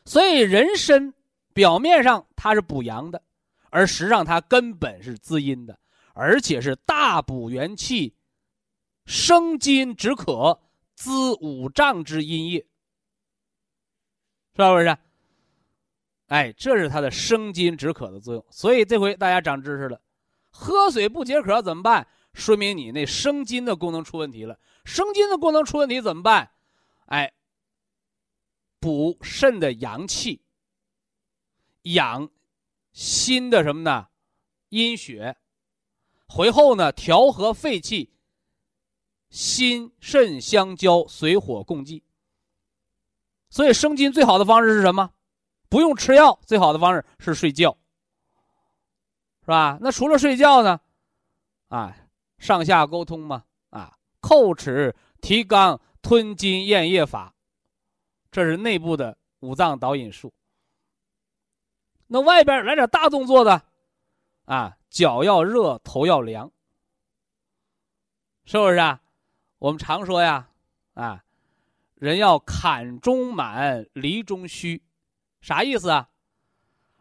[0.07, 1.13] 所以人参。
[1.53, 3.23] 表面上它是补阳的，
[3.71, 5.79] 而实际上它根本是滋阴的，
[6.13, 8.15] 而且是大补元气、
[9.07, 10.61] 生津止渴、
[10.95, 12.59] 滋五脏之阴液，
[14.55, 14.99] 是不是？
[16.27, 18.47] 哎，这是它的生津止渴的作用。
[18.51, 19.99] 所以这回大家长知识了，
[20.51, 22.07] 喝水不解渴怎么办？
[22.37, 24.61] 说明你那生津的功能出问题了。
[24.85, 26.53] 生津的功能出问题怎么办？
[27.07, 27.33] 哎，
[28.79, 30.43] 补肾的阳气。
[31.83, 32.29] 养
[32.93, 34.09] 心的什么呢？
[34.69, 35.37] 阴血，
[36.29, 38.13] 回后呢调和肺气。
[39.31, 42.05] 心肾相交，水火共济。
[43.49, 45.13] 所以生津最好的方式是什么？
[45.69, 47.77] 不用吃药，最好的方式是睡觉，
[49.41, 49.79] 是吧？
[49.81, 50.81] 那除了睡觉呢？
[51.69, 51.97] 啊，
[52.39, 57.35] 上下沟通嘛，啊，叩齿提肛吞津咽液法，
[58.31, 60.33] 这是内部的五脏导引术。
[62.09, 63.63] 那外边来点大动作的，
[64.45, 66.53] 啊，脚要热，头要凉，
[68.45, 69.01] 是不是啊？
[69.59, 70.51] 我们常说呀，
[70.95, 71.25] 啊，
[71.95, 74.83] 人要坎中满，离中虚，
[75.41, 76.11] 啥意思啊？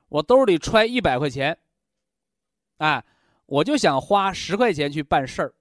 [0.08, 1.60] 我兜里揣一百块钱，
[2.78, 3.04] 哎，
[3.46, 5.54] 我就想花十块钱去办事儿。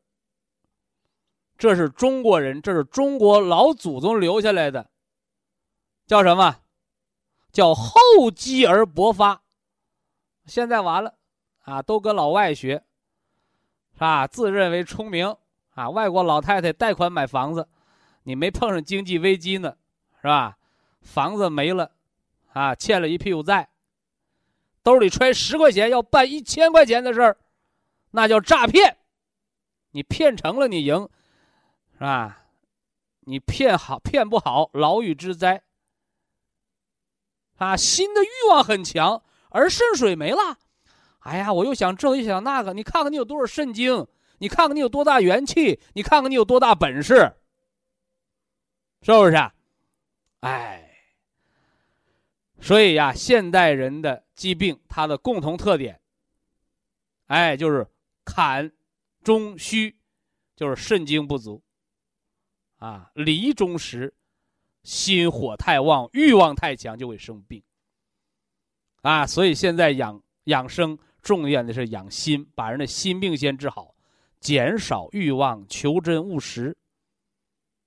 [1.57, 4.91] 这是中国人，这是中国老祖宗留下来的，
[6.07, 6.61] 叫什么？
[7.53, 9.41] 叫厚积而薄发，
[10.45, 11.15] 现在完了，
[11.61, 12.83] 啊，都跟老外学，
[13.93, 14.27] 是吧？
[14.27, 15.37] 自认为聪明
[15.75, 17.69] 啊，外国老太太贷款买房子，
[18.25, 19.77] 你没碰上经济危机呢，
[20.21, 20.59] 是吧？
[21.03, 21.93] 房子没了，
[22.53, 23.69] 啊，欠了一屁股债，
[24.83, 27.37] 兜里揣十块钱要办一千块钱的事儿，
[28.15, 28.97] 那叫诈骗。
[29.91, 31.09] 你骗成了，你赢，
[31.95, 32.47] 是吧？
[33.21, 35.63] 你骗好骗不好，牢狱之灾。
[37.57, 40.59] 啊，心的欲望很强，而肾水没了，
[41.21, 44.07] 哎呀，我又想这又想那个，你看看你有多少肾精，
[44.39, 47.33] 你看看你有多大元气，你看看你有多大本事，
[49.03, 49.51] 是不是？
[50.41, 51.07] 哎，
[52.61, 56.01] 所以呀，现代人的疾病，它的共同特点，
[57.27, 57.87] 哎，就是
[58.25, 58.73] 坎
[59.23, 59.97] 中虚，
[60.57, 61.63] 就是肾精不足，
[62.79, 64.15] 啊，离中实。
[64.83, 67.63] 心火太旺，欲望太强就会生病。
[69.01, 73.95] 啊，所以现在养养生重要的是养心，把人的心病先治好，
[74.41, 76.77] 减少欲望，求真务实。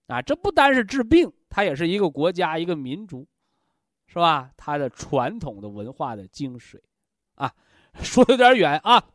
[0.08, 3.28] 啊，这不单是治病，它也是一个国家、一个民族，
[4.08, 4.52] 是吧？
[4.58, 6.82] 它的传统的文化的精髓。
[7.36, 7.54] 啊，
[8.02, 9.08] 说的有点远啊。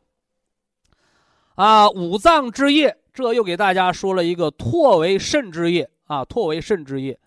[1.54, 7.18] 啊，五脏之液，这又给大家说了一个唾为肾之液啊，唾为肾之液。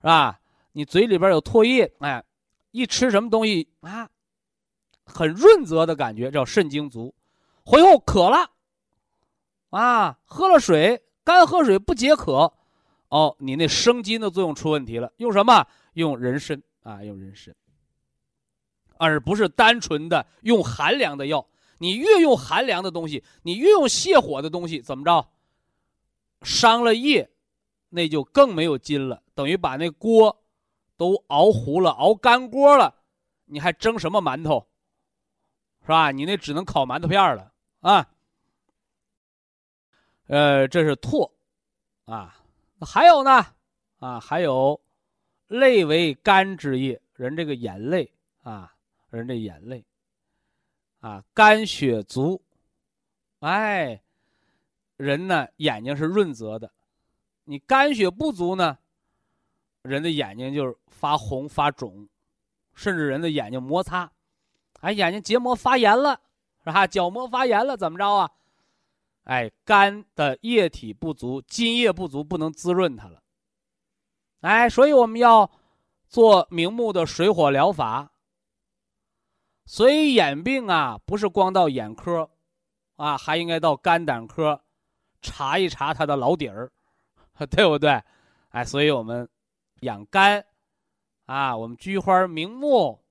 [0.00, 0.40] 是吧？
[0.72, 2.24] 你嘴里边有唾液，哎，
[2.70, 4.08] 一吃什么东西啊，
[5.04, 7.12] 很润泽的感觉，叫肾精足。
[7.64, 8.50] 回后渴了，
[9.70, 12.52] 啊，喝了水，干喝水不解渴，
[13.08, 15.12] 哦，你那生津的作用出问题了。
[15.16, 15.66] 用什么？
[15.94, 17.52] 用人参啊，用人参。
[18.96, 21.44] 而不是单纯的用寒凉的药。
[21.78, 25.28] 你越用寒凉的东西，你越用泻火的东西，怎么着？
[26.42, 27.30] 伤了液，
[27.88, 30.44] 那就更没有筋了，等于把那锅
[30.96, 32.94] 都熬糊了，熬干锅了，
[33.46, 34.68] 你还蒸什么馒头？
[35.82, 36.10] 是吧？
[36.10, 38.08] 你那只能烤馒头片了啊。
[40.26, 41.30] 呃，这是唾，
[42.04, 42.36] 啊，
[42.80, 43.46] 还有呢，
[43.98, 44.78] 啊，还有
[45.46, 48.12] 泪为肝之液，人这个眼泪
[48.42, 48.74] 啊，
[49.08, 49.82] 人这眼泪。
[51.00, 52.42] 啊，肝血足，
[53.38, 54.02] 哎，
[54.96, 56.72] 人呢眼睛是润泽的，
[57.44, 58.78] 你肝血不足呢，
[59.82, 62.08] 人的眼睛就是发红发肿，
[62.74, 64.10] 甚至人的眼睛摩擦，
[64.80, 66.20] 哎，眼睛结膜发炎了，
[66.64, 66.86] 是吧？
[66.86, 68.30] 角膜发炎了，怎么着啊？
[69.22, 73.22] 哎，肝的液体不足，津液不足，不能滋润它了。
[74.40, 75.50] 哎，所以我们要
[76.08, 78.10] 做明目的水火疗法。
[79.68, 82.30] 所以眼病啊，不是光到眼科，
[82.96, 84.62] 啊，还应该到肝胆科，
[85.20, 86.72] 查一查他的老底儿，
[87.50, 88.02] 对不对？
[88.48, 89.28] 哎，所以我们
[89.80, 90.42] 养肝，
[91.26, 93.04] 啊，我们菊花明目，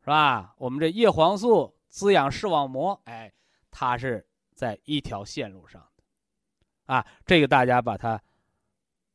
[0.00, 0.54] 是吧？
[0.56, 3.30] 我们这叶黄素滋养视网膜，哎，
[3.70, 8.18] 它是在一条线路上的，啊，这个大家把它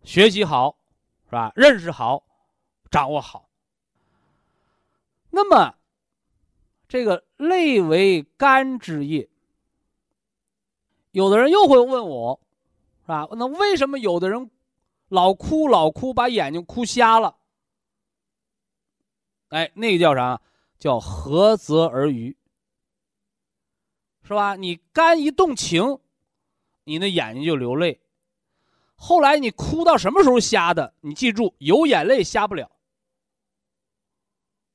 [0.04, 0.78] 学习好，
[1.26, 1.52] 是吧？
[1.56, 2.24] 认识好，
[2.91, 3.50] 掌握好。
[5.32, 5.76] 那么。
[6.88, 9.28] 这个泪为肝之液，
[11.12, 12.39] 有的人又会问我，
[13.02, 13.28] 是吧？
[13.32, 14.50] 那为什么有的人
[15.08, 17.38] 老哭老哭，把眼睛哭瞎了？
[19.50, 20.41] 哎，那个叫啥？
[20.78, 22.36] 叫涸泽而渔，
[24.24, 24.56] 是吧？
[24.56, 26.00] 你肝一动情，
[26.84, 28.02] 你那眼睛就流泪。
[28.95, 30.93] 后来你哭到什么时候瞎的？
[31.02, 32.69] 你记住，有眼泪瞎不了。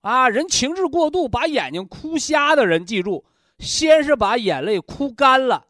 [0.01, 3.25] 啊，人情志过度，把眼睛哭瞎的人，记住，
[3.59, 5.67] 先是把眼泪哭干了，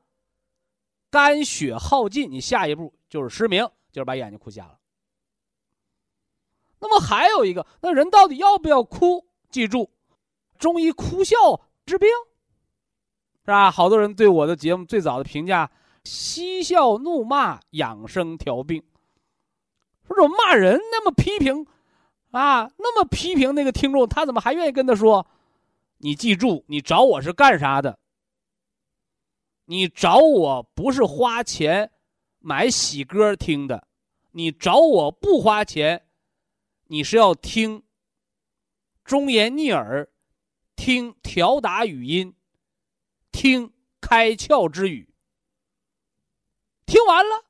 [1.11, 4.79] 肝血耗尽，你下一步就是失明，就是把眼睛哭瞎了。
[6.79, 9.27] 那么还有一个，那人到底要不要哭？
[9.51, 9.91] 记住，
[10.59, 11.37] 中医哭笑
[11.85, 12.09] 治病，
[13.45, 13.71] 是吧？
[13.71, 15.71] 好多人对我的节目最早的评价：
[16.05, 18.85] 嬉笑怒骂，养生调病。
[20.07, 21.67] 说怎么骂人那么批评？
[22.31, 25.27] 啊，那么批评那个听众，他怎么还愿意跟他说？
[25.99, 27.99] 你记住，你找我是干啥的？
[29.65, 31.91] 你找我不是花钱
[32.39, 33.87] 买喜歌听的，
[34.33, 36.07] 你找我不花钱，
[36.87, 37.83] 你是要听
[39.05, 40.09] 忠言逆耳，
[40.75, 42.35] 听调达语音，
[43.31, 45.13] 听开窍之语。
[46.87, 47.45] 听完了，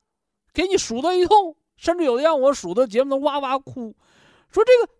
[0.53, 3.95] 给你数的一通，甚至有的让我数的节目都哇哇哭。
[4.51, 4.93] 说这个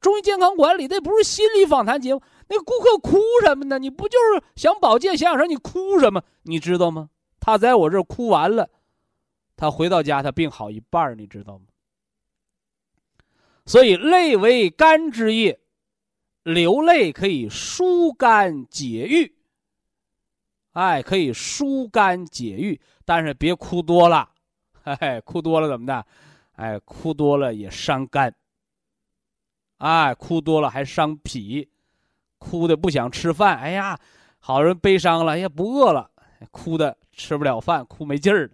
[0.00, 2.22] 中医健康管理，那不是心理访谈节目。
[2.48, 3.78] 那顾客哭什么呢？
[3.78, 5.48] 你不就是想保健、想养生？
[5.48, 6.22] 你哭什么？
[6.42, 7.10] 你知道吗？
[7.40, 8.68] 他在我这儿哭完了，
[9.56, 11.64] 他回到家，他病好一半你知道吗？
[13.64, 15.60] 所以，泪为肝之液，
[16.42, 19.34] 流泪可以疏肝解郁。
[20.72, 24.28] 哎，可以疏肝解郁，但是别哭多了。
[24.82, 26.04] 嘿嘿，哭多了怎么的？
[26.56, 28.34] 哎，哭多了也伤肝。
[29.82, 31.68] 哎，哭多了还伤脾，
[32.38, 33.58] 哭的不想吃饭。
[33.58, 33.98] 哎呀，
[34.38, 36.08] 好人悲伤了，哎呀不饿了，
[36.52, 38.48] 哭的吃不了饭，哭没劲儿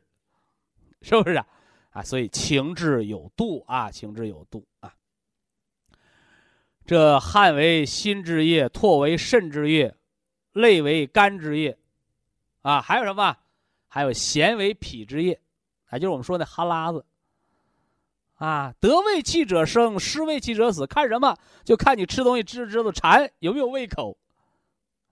[1.02, 1.46] 是不是啊？
[1.90, 4.90] 啊，所以情志有度啊，情志有度啊。
[6.86, 9.94] 这汗为心之液，唾为肾之液，
[10.52, 11.76] 泪为肝之液，
[12.62, 13.36] 啊，还有什么？
[13.86, 15.38] 还有涎为脾之液，
[15.90, 17.04] 啊，就是我们说那哈喇子。
[18.38, 20.86] 啊，得胃气者生，失胃气者死。
[20.86, 21.36] 看什么？
[21.64, 24.16] 就看你吃东西知不知道馋，有没有胃口。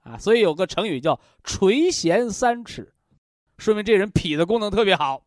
[0.02, 2.94] 啊，所以有个成语叫“垂涎三尺”，
[3.58, 5.24] 说明这人脾的功能特别好，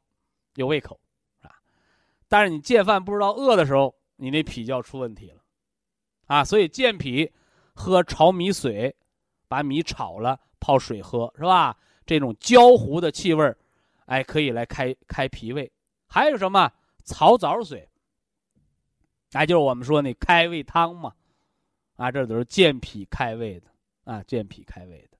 [0.55, 0.97] 有胃口，
[1.41, 1.51] 啊。
[2.29, 5.41] 但是你见饭不知道饿的时候，你那脾就要出问题了，
[6.27, 6.45] 啊。
[6.45, 7.29] 所以健脾，
[7.73, 8.95] 喝炒米水，
[9.49, 11.75] 把米炒了泡水喝，是吧？
[12.05, 13.53] 这种焦糊的气味
[14.05, 15.69] 哎，可以来开开脾胃。
[16.07, 16.71] 还有什么？
[17.09, 17.89] 草枣水。
[19.33, 21.13] 哎，就是我们说那开胃汤嘛，
[21.97, 23.67] 啊，这都是健脾开胃的
[24.03, 25.17] 啊，健脾开胃的。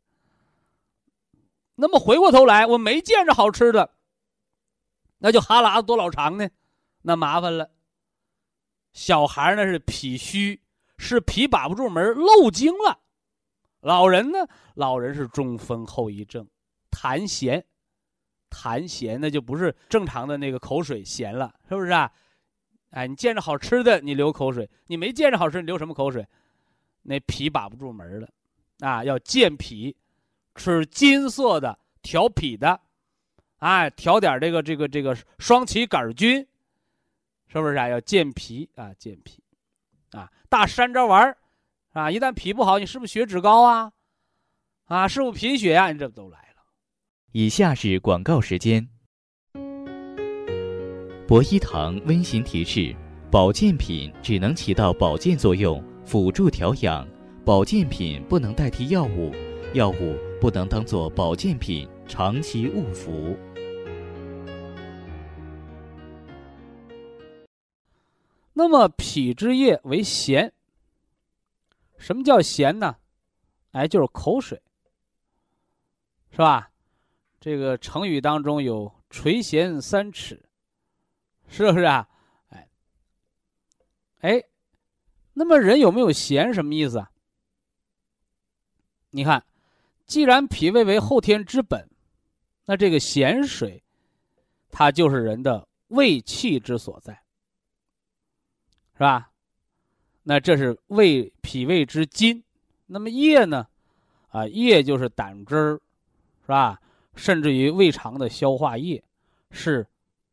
[1.75, 3.93] 那么回过头来，我没见着好吃的，
[5.17, 6.49] 那就哈喇子多老长呢，
[7.01, 7.69] 那麻烦了。
[8.93, 10.61] 小孩呢是脾虚，
[10.97, 12.99] 是脾把不住门漏精了；
[13.81, 14.39] 老人呢，
[14.73, 16.47] 老人是中风后遗症，
[16.89, 17.63] 痰涎，
[18.49, 22.11] 痰涎那就不是正常的那个口水咸了，是不是啊？
[22.91, 26.25] 哎，你见着好吃的，你流口水；你没见着好吃，你流什么口水？
[27.03, 28.27] 那脾把不住门了，
[28.79, 29.95] 啊，要健脾，
[30.55, 32.79] 吃金色的调脾的，
[33.59, 36.45] 哎，调点这个这个这个双歧杆菌，
[37.47, 37.87] 是不是啊？
[37.87, 39.43] 要健脾啊，健脾，
[40.11, 41.37] 啊，大山楂丸
[41.93, 43.91] 啊，一旦脾不好，你是不是血脂高啊？
[44.85, 45.91] 啊，是不是贫血呀？
[45.91, 46.48] 你这都来。
[47.31, 48.89] 以下是广告时间。
[51.27, 52.95] 博一堂温馨提示：
[53.29, 55.83] 保健品只能起到保健作用。
[56.03, 57.07] 辅助调养，
[57.45, 59.31] 保健品不能代替药物，
[59.75, 63.37] 药物不能当做保健品长期误服。
[68.53, 70.49] 那么脾之液为涎，
[71.99, 72.95] 什么叫涎呢？
[73.73, 74.59] 哎，就是口水，
[76.31, 76.71] 是吧？
[77.39, 80.43] 这个成语当中有“垂涎三尺”，
[81.47, 82.07] 是不是啊？
[82.49, 82.67] 哎，
[84.21, 84.43] 哎。
[85.31, 87.09] 那么人有没有涎什么意思啊？
[89.11, 89.41] 你看，
[90.05, 91.89] 既然脾胃为后天之本，
[92.65, 93.81] 那这个咸水，
[94.69, 97.13] 它就是人的胃气之所在，
[98.95, 99.31] 是吧？
[100.23, 102.43] 那这是胃脾胃之津。
[102.85, 103.65] 那么液呢？
[104.31, 105.79] 啊，液就是胆汁儿，
[106.41, 106.81] 是吧？
[107.19, 109.03] 甚至于胃肠的消化液，
[109.51, 109.85] 是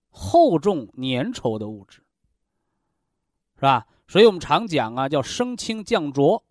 [0.09, 2.01] 厚重粘稠的物质，
[3.57, 3.89] 是吧？
[4.07, 6.45] 所以我们常讲啊，叫升清降浊。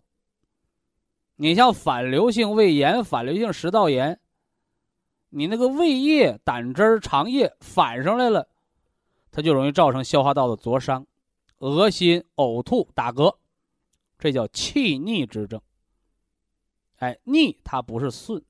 [1.36, 4.20] 你像反流性胃炎、反流性食道炎，
[5.30, 8.46] 你那个胃液、胆汁儿、肠液反上来了，
[9.30, 11.06] 它就容易造成消化道的灼伤、
[11.60, 13.36] 恶心、呕吐、打嗝，
[14.18, 15.58] 这叫气逆之症。
[16.96, 18.44] 哎，逆它不是顺。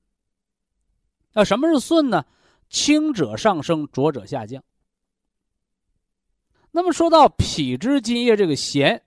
[1.37, 2.25] 那什么是顺呢？
[2.67, 4.63] 轻者上升，浊者下降。
[6.71, 8.99] 那么说到脾之津液这个涎，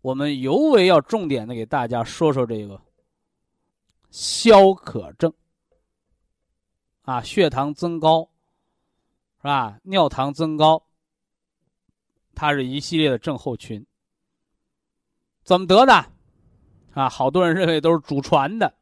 [0.00, 2.82] 我们尤为要重点的给大家说说这个
[4.10, 5.32] 消渴症
[7.02, 8.28] 啊，血糖增高
[9.36, 9.78] 是吧？
[9.84, 10.84] 尿糖增高，
[12.34, 13.86] 它是一系列的症候群。
[15.44, 15.92] 怎么得的？
[16.92, 18.74] 啊，好多人认为都是祖传的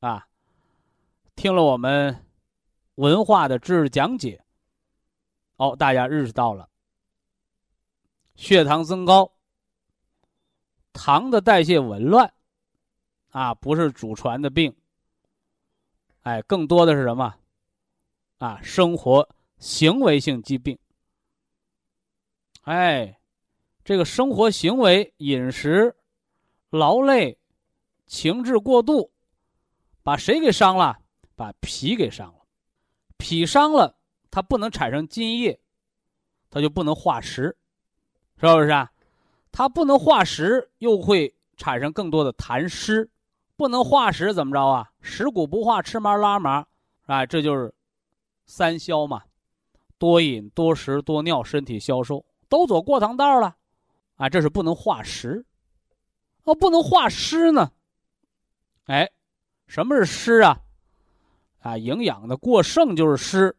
[0.00, 0.26] 啊。
[1.40, 2.26] 听了我们
[2.96, 4.44] 文化的知识讲解，
[5.56, 6.68] 哦，大家认识到了。
[8.34, 9.32] 血糖增高，
[10.92, 12.30] 糖的代谢紊乱，
[13.30, 14.76] 啊，不是祖传的病。
[16.24, 17.34] 哎，更多的是什么？
[18.36, 19.26] 啊，生活
[19.56, 20.78] 行为性疾病。
[22.64, 23.18] 哎，
[23.82, 25.96] 这个生活行为、饮食、
[26.68, 27.38] 劳累、
[28.06, 29.10] 情志过度，
[30.02, 30.98] 把谁给伤了？
[31.40, 32.40] 把脾给伤了。
[33.16, 33.96] 脾伤了，
[34.30, 35.58] 它不能产生津液，
[36.50, 37.56] 它就不能化食。
[38.36, 38.92] 是不是啊？
[39.50, 43.10] 它不能化食，又会产生更多的痰湿。
[43.56, 44.92] 不能化食怎么着啊？
[45.00, 46.66] 食谷不化，吃麻拉麻，
[47.06, 47.74] 啊，这就是
[48.44, 49.22] 三消嘛。
[49.96, 53.56] 多饮、多食、多尿，身体消瘦，都走过堂道了，
[54.16, 55.46] 啊，这是不能化食。
[56.44, 57.72] 哦，不能化湿呢？
[58.84, 59.10] 哎，
[59.66, 60.60] 什么是湿啊？
[61.60, 63.56] 啊，营养的过剩就是湿。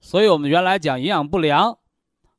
[0.00, 1.76] 所以我们原来讲营养不良。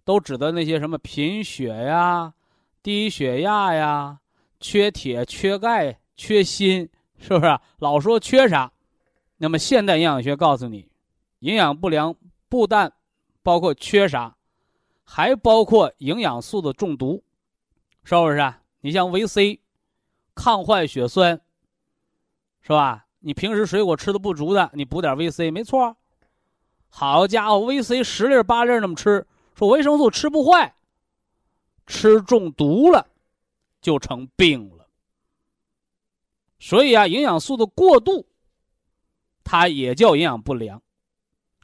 [0.04, 2.34] 都指的那些什么贫血呀、
[2.82, 4.20] 低血压呀、
[4.60, 7.60] 缺铁、缺钙、缺锌，是不是？
[7.78, 8.74] 老说缺啥？
[9.38, 10.90] 那么现代营养学告诉你，
[11.40, 12.16] 营养不良
[12.50, 12.92] 不但
[13.44, 14.36] 包括缺啥，
[15.04, 17.24] 还包括营养素的中毒，
[18.04, 18.54] 是不是？
[18.82, 19.62] 你像维 C，
[20.34, 21.40] 抗坏血酸，
[22.62, 23.06] 是吧？
[23.22, 25.96] 你平时水果吃的不足的，你补点维 C，没错。
[26.90, 29.26] 好家伙，维 C 十粒八粒那么吃。
[29.56, 30.76] 说维生素吃不坏，
[31.86, 33.08] 吃中毒了
[33.80, 34.88] 就成病了。
[36.60, 38.28] 所以啊，营养素的过度，
[39.44, 40.82] 它也叫营养不良，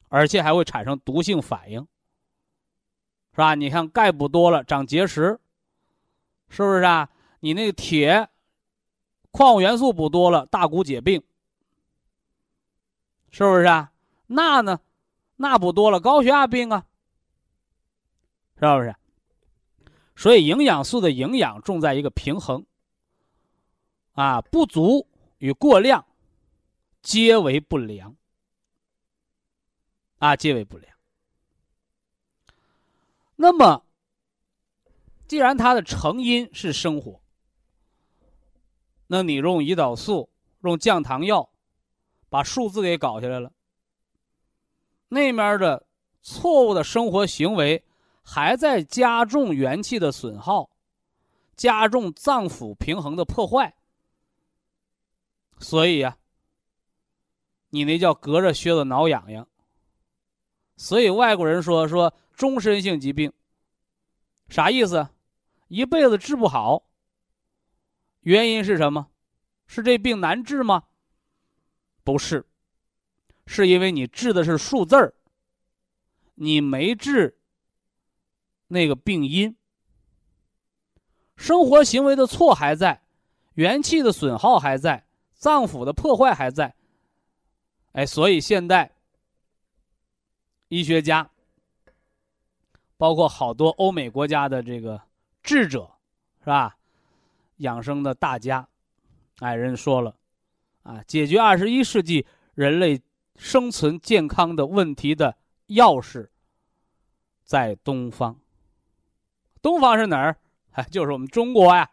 [0.09, 1.81] 而且还会产生毒性反应，
[3.31, 3.55] 是吧？
[3.55, 5.39] 你看钙补多了长结石，
[6.49, 7.09] 是不是啊？
[7.39, 8.29] 你那个铁、
[9.31, 11.23] 矿物元素补多了大骨结病，
[13.37, 13.91] 是不是啊？
[14.25, 14.79] 钠呢？
[15.35, 16.87] 钠不多了高血压病啊。
[18.55, 18.95] 是不是？
[20.15, 22.65] 所以营养素的营养重在一个平衡。
[24.13, 25.07] 啊，不足
[25.37, 26.03] 与过量，
[27.03, 28.15] 皆为不良。
[30.17, 30.91] 啊，皆为不良。
[33.35, 33.85] 那么，
[35.27, 37.21] 既然它的成因是生活，
[39.05, 40.27] 那你用胰岛素、
[40.61, 41.47] 用降糖药，
[42.29, 43.51] 把数字给搞下来了。
[45.09, 45.87] 那面的
[46.21, 47.83] 错误的生活行为。
[48.29, 50.69] 还在加重元气的损耗，
[51.55, 53.73] 加重脏腑平衡的破坏。
[55.59, 56.17] 所以呀，
[57.69, 59.47] 你那叫隔着靴子挠痒痒。
[60.75, 63.31] 所以外国人说说终身性疾病，
[64.49, 65.07] 啥意思？
[65.69, 66.83] 一辈子治不好。
[68.19, 69.07] 原因是什么？
[69.67, 70.83] 是这病难治吗？
[72.07, 72.45] 不是，
[73.45, 75.13] 是因为你治的是数字儿，
[76.35, 77.37] 你没治
[78.67, 79.53] 那个病因。
[81.35, 83.01] 生活行为的错还在，
[83.55, 86.73] 元气的损耗还在，脏腑的破坏还在。
[87.91, 88.95] 哎，所以现代
[90.69, 91.29] 医学家，
[92.95, 95.01] 包括好多欧美国家的这个
[95.43, 95.91] 智者，
[96.39, 96.77] 是吧？
[97.57, 98.65] 养生的大家，
[99.39, 100.15] 哎，人说了，
[100.87, 103.01] 啊，解决二十一世纪人类
[103.35, 105.35] 生存健康的问题的
[105.67, 106.29] 钥匙，
[107.43, 108.39] 在东方。
[109.61, 110.37] 东方是哪儿？
[110.71, 111.91] 哎，就是我们中国呀，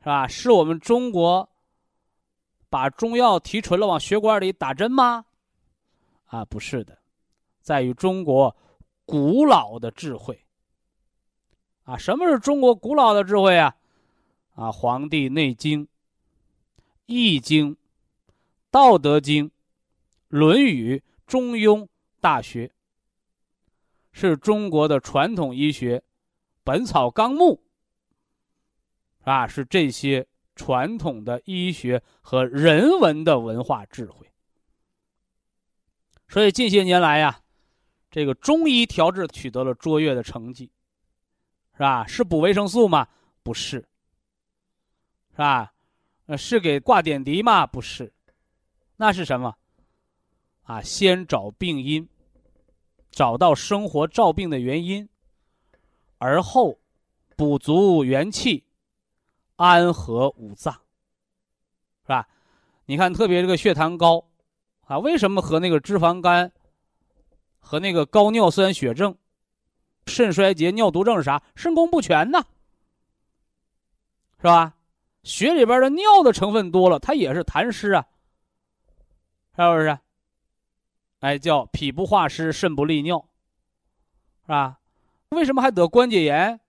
[0.00, 0.26] 是吧？
[0.26, 1.48] 是我们中国
[2.68, 5.24] 把中药提纯了，往血管里打针吗？
[6.24, 6.98] 啊，不是的，
[7.60, 8.56] 在于中国
[9.06, 10.44] 古老的智慧。
[11.84, 13.76] 啊，什么是中国古老的智慧啊？
[14.56, 15.82] 啊，《黄帝内经》
[17.06, 17.70] 《易经》
[18.70, 19.46] 《道德经》
[20.28, 20.96] 《论语》
[21.26, 21.80] 《中庸》
[22.20, 22.66] 《大学》，
[24.12, 25.98] 是中国的传统医学，
[26.62, 27.62] 《本草纲目》
[29.30, 34.30] 啊，是这些传统的医学和人文的文化智慧。
[36.28, 37.40] 所以近些年来呀，
[38.10, 40.70] 这个中医调治取得了卓越的成绩，
[41.74, 42.06] 是吧？
[42.06, 43.06] 是补维生素吗？
[43.42, 43.86] 不是。
[45.32, 45.73] 是吧？
[46.26, 47.66] 呃，是给挂点滴吗？
[47.66, 48.12] 不是，
[48.96, 49.56] 那是什么？
[50.62, 52.08] 啊，先找病因，
[53.10, 55.06] 找到生活照病的原因，
[56.16, 56.78] 而后
[57.36, 58.64] 补足元气，
[59.56, 60.72] 安和五脏，
[62.02, 62.26] 是吧？
[62.86, 64.26] 你看，特别这个血糖高，
[64.86, 66.50] 啊，为什么和那个脂肪肝、
[67.58, 69.14] 和那个高尿酸血症、
[70.06, 71.42] 肾衰竭、尿毒症是啥？
[71.54, 72.42] 肾功不全呢？
[74.38, 74.74] 是吧？
[75.24, 78.06] 血里边的尿的成分多了，它也是痰湿啊，
[79.56, 79.98] 是不是？
[81.20, 83.26] 哎，叫脾不化湿，肾不利尿，
[84.42, 84.78] 是吧？
[85.30, 86.60] 为什么还得关节炎？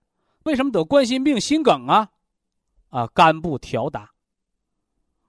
[0.44, 2.10] 为什么得冠心病、心梗啊？
[2.88, 4.10] 啊，肝不调达。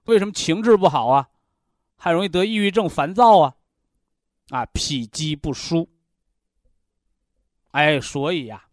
[0.06, 1.28] 为什么情志不好啊？
[1.96, 3.54] 还容易得抑郁症、烦躁啊？
[4.48, 5.86] 啊，脾积不舒。
[7.72, 8.64] 哎，所以呀，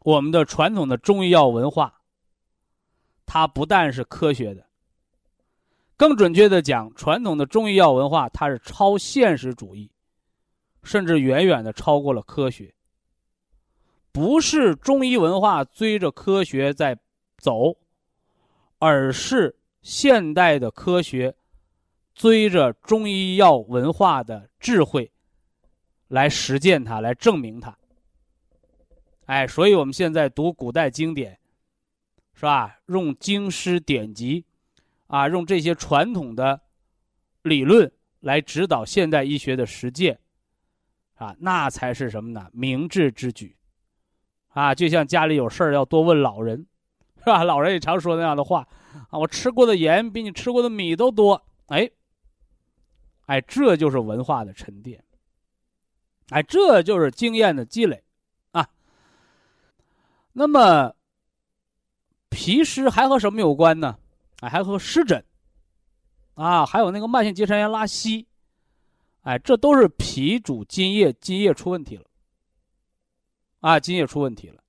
[0.00, 2.02] 我们的传统的中医药文化。
[3.26, 4.64] 它不但是科学的，
[5.96, 9.90] 更准确的讲，传统的中医药文化它是超现实主义，
[10.82, 12.72] 甚至远远的超过了科学。
[14.12, 16.96] 不是中医文化追着科学在
[17.38, 17.76] 走，
[18.78, 21.34] 而是现代的科学
[22.14, 25.10] 追着中医药文化的智慧
[26.06, 27.76] 来实践它，来证明它。
[29.26, 31.36] 哎，所以我们现在读古代经典。
[32.34, 32.80] 是吧？
[32.86, 34.44] 用经师典籍，
[35.06, 36.60] 啊，用这些传统的
[37.42, 40.18] 理论来指导现代医学的实践，
[41.14, 42.50] 啊，那才是什么呢？
[42.52, 43.56] 明智之举，
[44.48, 46.66] 啊，就像家里有事儿要多问老人，
[47.18, 47.44] 是吧？
[47.44, 48.66] 老人也常说那样的话，
[49.10, 51.88] 啊，我吃过的盐比你吃过的米都多，哎，
[53.26, 55.04] 哎，这就是文化的沉淀，
[56.30, 58.02] 哎，这就是经验的积累，
[58.50, 58.68] 啊，
[60.32, 60.96] 那么。
[62.34, 63.96] 脾湿还和什么有关呢？
[64.40, 65.24] 哎，还和湿疹，
[66.34, 68.26] 啊，还有那个慢性结肠炎拉稀，
[69.22, 72.04] 哎，这都是脾主津液，津液出问题了，
[73.60, 74.60] 啊，津液出问题了，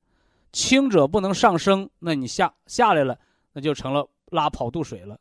[0.51, 3.17] 轻者不能上升，那你下下来了，
[3.51, 5.19] 那就成了拉跑肚水了，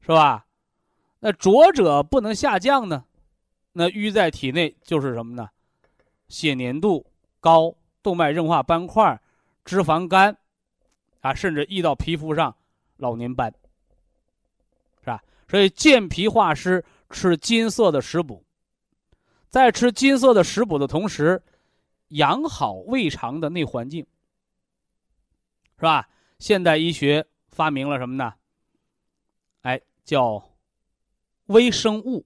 [0.00, 0.44] 是吧？
[1.20, 3.04] 那浊者不能下降呢，
[3.72, 5.48] 那淤在体内就是什么呢？
[6.28, 7.06] 血粘度
[7.38, 7.72] 高，
[8.02, 9.20] 动脉硬化斑块，
[9.64, 10.36] 脂肪肝。
[11.20, 12.56] 啊，甚至易到皮肤上，
[12.96, 13.52] 老年斑，
[15.00, 15.22] 是吧？
[15.48, 18.44] 所以健脾化湿，吃金色的食补，
[19.48, 21.42] 在吃金色的食补的同时，
[22.08, 24.06] 养好胃肠的内环境，
[25.76, 26.08] 是吧？
[26.38, 28.32] 现代医学发明了什么呢？
[29.62, 30.42] 哎，叫
[31.46, 32.24] 微生物，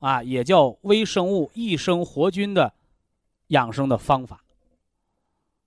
[0.00, 2.74] 啊，也叫微生物益生活菌的
[3.48, 4.42] 养生的方法，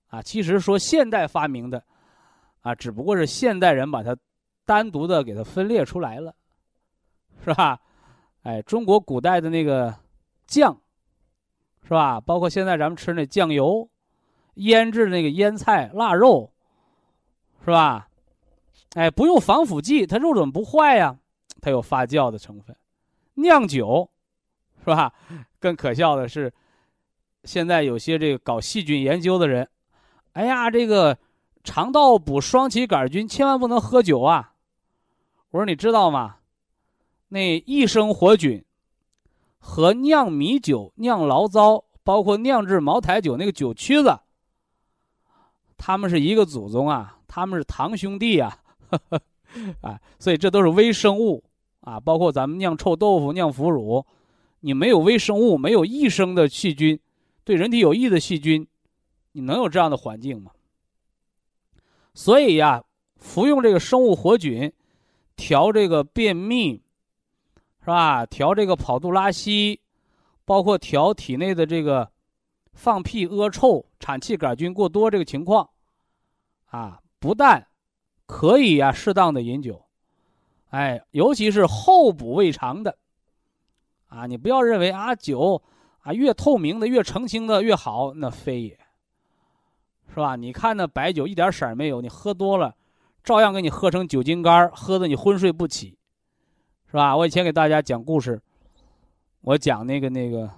[0.08, 1.82] 啊，其实说现代发明的。
[2.64, 4.16] 啊，只不过是现代人把它
[4.64, 6.34] 单独的给它分裂出来了，
[7.44, 7.78] 是吧？
[8.42, 9.94] 哎，中国古代的那个
[10.46, 10.74] 酱，
[11.82, 12.18] 是吧？
[12.18, 13.86] 包括现在咱们吃那酱油，
[14.54, 16.50] 腌制那个腌菜、腊肉，
[17.60, 18.08] 是吧？
[18.94, 21.18] 哎，不用防腐剂，它肉怎么不坏呀？
[21.60, 22.74] 它有发酵的成分。
[23.34, 24.10] 酿酒，
[24.78, 25.12] 是吧？
[25.58, 26.50] 更可笑的是，
[27.42, 29.68] 现在有些这个搞细菌研究的人，
[30.32, 31.18] 哎呀，这个
[31.64, 34.52] 肠道补双歧杆菌，千万不能喝酒啊！
[35.50, 36.36] 我说你知道吗？
[37.28, 38.62] 那益生活菌
[39.58, 44.20] 和酿米酒、酿醪糟，包括酿制茅台酒那个酒曲子，
[45.78, 48.58] 他们是一个祖宗啊，他们是堂兄弟啊，
[49.80, 51.42] 啊，所以这都是微生物
[51.80, 54.04] 啊，包括咱们酿臭豆腐、酿腐乳，
[54.60, 57.00] 你没有微生物，没有益生的细菌，
[57.42, 58.66] 对人体有益的细菌，
[59.32, 60.50] 你能有这样的环境吗？
[62.14, 62.82] 所以呀，
[63.16, 64.72] 服用这个生物活菌，
[65.36, 66.80] 调这个便秘。
[67.80, 68.24] 是吧？
[68.24, 69.78] 调这个跑肚拉稀，
[70.46, 72.10] 包括调体内的这个
[72.72, 75.68] 放屁、恶臭、产气杆菌过多这个情况，
[76.70, 77.66] 啊，不但
[78.24, 79.84] 可以呀，适当的饮酒，
[80.70, 82.96] 哎，尤其是后补胃肠的，
[84.06, 85.62] 啊，你不要认为啊酒
[86.00, 88.78] 啊越透明的、越澄清的越好，那非也，
[90.14, 90.36] 是吧？
[90.36, 92.72] 你看那白酒一点色儿没有，你喝多了，
[93.24, 95.98] 照样给你喝成酒精肝，喝的你昏睡不起。
[96.86, 97.16] 是吧？
[97.16, 98.40] 我以前给大家讲故事，
[99.40, 100.48] 我讲那个那个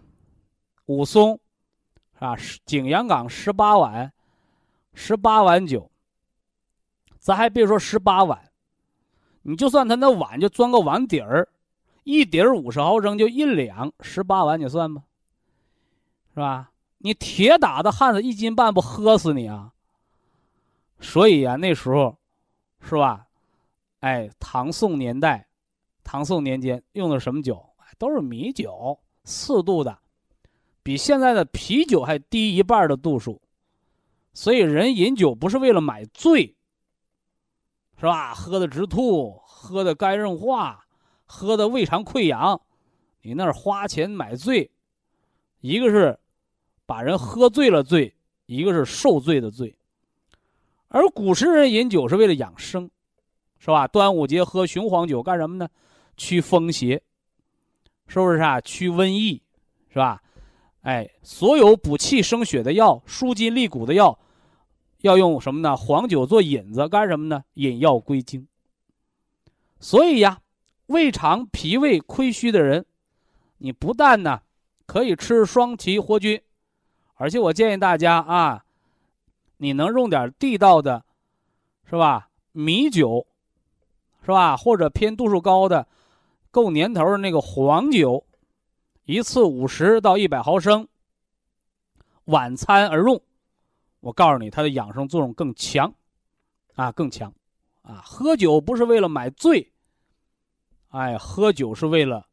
[0.85, 1.41] 武松，
[2.13, 2.37] 是吧？
[2.67, 4.13] 景阳冈十八碗，
[4.93, 5.91] 十八碗酒。
[7.19, 8.39] 咱还别说十八碗，
[9.41, 11.49] 你就算他那碗就装个碗底儿，
[12.05, 15.03] 一底儿五十毫升就一两，十八碗你算吧，
[16.35, 16.71] 是吧？
[16.99, 19.73] 你铁打的汉子一斤半不喝死你啊！
[21.01, 22.19] 所以呀，那时候，
[22.81, 23.27] 是吧？
[24.01, 25.47] 哎，唐宋年代。
[26.03, 27.69] 唐宋年间用的什么酒？
[27.99, 29.99] 都是米酒，四度的，
[30.83, 33.41] 比现在的啤酒还低一半的度数。
[34.33, 36.55] 所以人饮酒不是为了买醉，
[37.99, 38.35] 是吧？
[38.35, 40.87] 喝的直吐，喝的肝硬化，
[41.25, 42.61] 喝的胃肠溃疡，
[43.23, 44.71] 你那儿花钱买醉，
[45.61, 46.19] 一个是
[46.87, 48.15] 把人喝醉了醉，
[48.47, 49.77] 一个是受罪的罪。
[50.89, 52.89] 而古时人饮酒是为了养生，
[53.59, 53.89] 是吧？
[53.89, 55.69] 端午节喝雄黄酒干什么呢？
[56.17, 57.03] 驱风邪，
[58.07, 58.61] 是不是啊？
[58.61, 59.43] 驱瘟疫，
[59.89, 60.23] 是吧？
[60.83, 64.17] 哎，所有补气生血的药、舒筋利骨的药，
[65.01, 65.77] 要用什么呢？
[65.77, 67.43] 黄酒做引子，干什么呢？
[67.55, 68.47] 引药归经。
[69.81, 70.41] 所以呀，
[70.87, 72.87] 胃肠、脾胃亏虚的人，
[73.59, 74.41] 你不但呢
[74.87, 76.41] 可以吃双歧活菌，
[77.17, 78.65] 而且我建议大家啊，
[79.57, 81.05] 你能用点地道的，
[81.85, 82.31] 是吧？
[82.53, 83.27] 米酒，
[84.23, 84.57] 是吧？
[84.57, 85.87] 或者偏度数高的。
[86.51, 88.25] 够年头的那个黄酒，
[89.05, 90.89] 一次五十到一百毫升，
[92.25, 93.21] 晚餐而用。
[94.01, 95.93] 我告诉你，它的养生作用更强，
[96.75, 97.31] 啊，更强，
[97.83, 99.71] 啊，喝酒不是为了买醉，
[100.89, 102.27] 哎，喝酒是为了，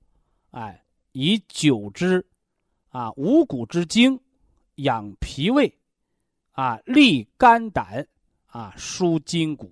[0.51, 2.25] 哎，以酒之，
[2.91, 4.17] 啊，五谷之精，
[4.75, 5.73] 养脾胃，
[6.51, 8.07] 啊，利肝胆，
[8.47, 9.71] 啊，舒筋骨，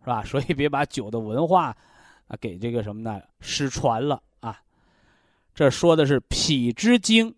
[0.00, 0.22] 是吧？
[0.24, 1.76] 所以别把酒的文化。
[2.28, 3.22] 啊，给这个什么呢？
[3.38, 4.60] 失传了啊！
[5.54, 7.32] 这说的是脾之精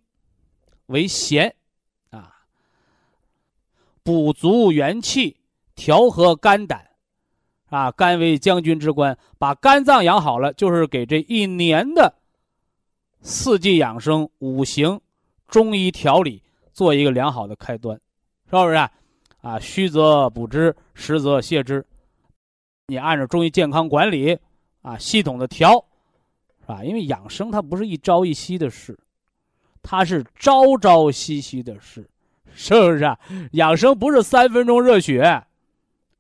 [0.87, 1.55] 为咸
[2.09, 2.35] 啊，
[4.03, 5.37] 补足元气，
[5.75, 6.89] 调和肝胆
[7.67, 7.91] 啊。
[7.91, 12.15] 肝为将军之官，把肝脏养好了，就是给这一年的
[13.21, 14.99] 四季养生、五行、
[15.49, 16.43] 中医调理
[16.79, 18.01] 做一个良好的开端，
[18.45, 18.77] 是不是
[19.41, 19.59] 啊？
[19.59, 21.85] 虚则补之，实则泻之。
[22.87, 24.39] 你按照中医健康管理。
[24.83, 25.73] 啊，系统的调，
[26.61, 26.85] 是吧？
[26.85, 28.97] 因为养生它不是一朝一夕的事，
[29.83, 32.09] 它是朝朝夕夕的事，
[32.55, 33.19] 是不是啊？
[33.53, 35.25] 养生不是三分钟热血，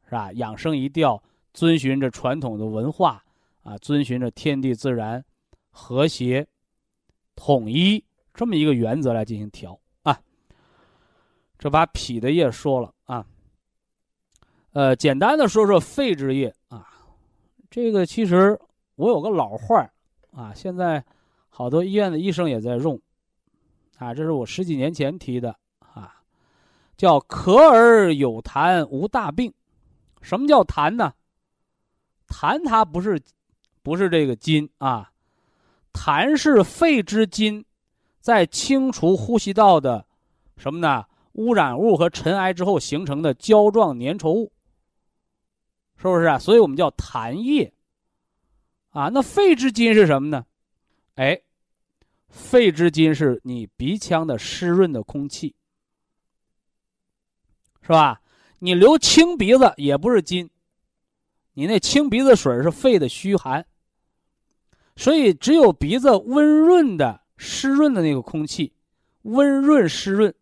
[0.06, 0.32] 是吧？
[0.32, 1.22] 养生一定要
[1.54, 3.22] 遵循着传统的文化
[3.62, 5.24] 啊，遵循着天地自然
[5.70, 6.44] 和谐
[7.36, 8.04] 统一
[8.34, 9.78] 这么一个原则来进行调。
[11.58, 13.26] 这把脾的液说了啊，
[14.72, 16.86] 呃，简单的说说肺之液啊。
[17.68, 18.58] 这个其实
[18.94, 19.90] 我有个老话儿
[20.32, 21.04] 啊，现在
[21.48, 22.98] 好多医院的医生也在用，
[23.98, 26.14] 啊，这是我十几年前提的啊，
[26.96, 29.52] 叫“咳而有痰无大病”。
[30.22, 31.12] 什么叫痰呢？
[32.28, 33.20] 痰它不是
[33.82, 35.10] 不是这个筋啊，
[35.92, 37.64] 痰是肺之筋，
[38.20, 40.06] 在清除呼吸道的
[40.56, 41.04] 什么呢？
[41.38, 44.52] 污染物和尘埃之后形成的胶状粘稠物。
[45.96, 46.38] 是不是啊？
[46.38, 47.72] 所以我们叫痰液，
[48.90, 50.46] 啊，那肺之津是什么呢？
[51.14, 51.40] 哎，
[52.28, 55.54] 肺之津是你鼻腔的湿润的空气，
[57.82, 58.20] 是吧？
[58.60, 60.50] 你流清鼻子也不是金，
[61.54, 63.66] 你那清鼻子水是肺的虚寒。
[64.94, 68.72] 所以只有鼻子温润的、湿润的那个空气，
[69.22, 70.34] 温润湿润。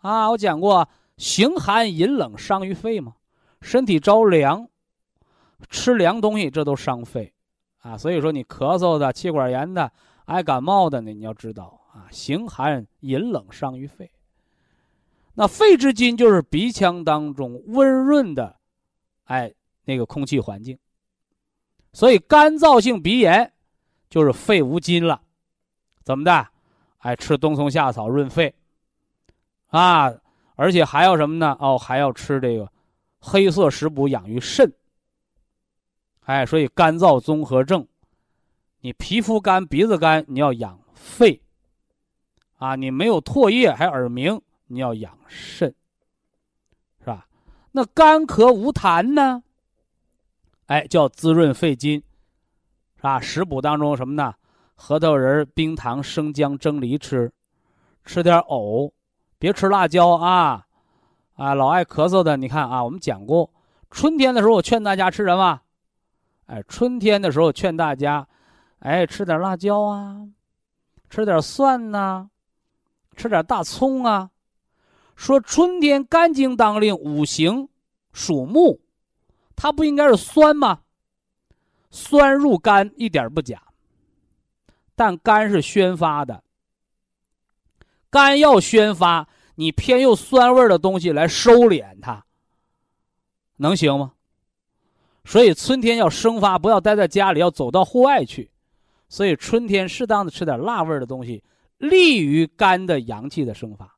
[0.00, 3.14] 啊，我讲过，形寒饮冷伤于肺嘛，
[3.60, 4.68] 身体着凉，
[5.68, 7.32] 吃凉东西这都伤肺，
[7.80, 9.90] 啊，所以说你咳嗽的、气管炎的、
[10.26, 14.10] 爱感冒的，呢，你要知道啊，形寒饮冷伤于肺。
[15.34, 18.56] 那肺之金就是鼻腔当中温润的，
[19.24, 19.52] 哎，
[19.84, 20.78] 那个空气环境。
[21.92, 23.52] 所以干燥性鼻炎
[24.10, 25.20] 就是肺无金了，
[26.04, 26.48] 怎么的？
[26.98, 28.52] 哎，吃冬虫夏草润肺，
[29.68, 30.12] 啊，
[30.56, 31.56] 而且还要什么呢？
[31.60, 32.70] 哦，还要吃这个
[33.18, 34.72] 黑色食补养于肾。
[36.24, 37.86] 哎，所以干燥综合症，
[38.80, 41.40] 你皮肤干、鼻子干，你要养肺。
[42.56, 44.40] 啊，你没有唾液还耳鸣。
[44.70, 45.74] 你要养肾，
[47.00, 47.26] 是吧？
[47.72, 49.42] 那干咳无痰呢？
[50.66, 52.02] 哎，叫滋润肺津，
[52.96, 53.18] 是吧？
[53.18, 54.34] 食补当中什么呢？
[54.74, 57.32] 核桃仁、冰糖、生姜蒸梨吃，
[58.04, 58.92] 吃点藕，
[59.38, 60.66] 别吃辣椒啊！
[61.34, 63.50] 啊，老爱咳嗽的，你看啊，我们讲过，
[63.90, 65.60] 春天的时候我劝大家吃什么？
[66.46, 68.26] 哎，春天的时候劝大家，
[68.80, 70.26] 哎，吃点辣椒啊，
[71.08, 72.28] 吃点蒜呐，
[73.16, 74.30] 吃点大葱啊。
[75.14, 77.68] 说春天肝经当令，五行
[78.12, 78.80] 属木，
[79.54, 80.80] 它不应该是酸吗？
[81.90, 83.62] 酸入肝一点不假，
[84.94, 86.42] 但肝是宣发的，
[88.10, 92.24] 肝要宣发，你偏用酸味的东西来收敛它，
[93.56, 94.12] 能行吗？
[95.24, 98.50] 所以春天要生发，不要待在家里，要走到户外去。
[99.10, 101.42] 所以春天适当的吃点辣味的东西，
[101.76, 103.96] 利于肝的阳气的生发。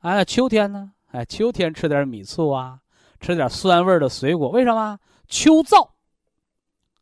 [0.00, 0.92] 哎，秋天呢？
[1.10, 2.80] 哎，秋天吃点米醋啊，
[3.20, 4.50] 吃点酸味的水果。
[4.50, 4.98] 为什么？
[5.26, 5.88] 秋燥。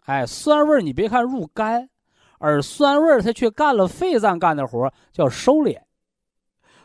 [0.04, 1.88] 哎，酸味你别看入肝，
[2.38, 5.80] 而酸味儿它却干了肺脏干的活，叫收敛。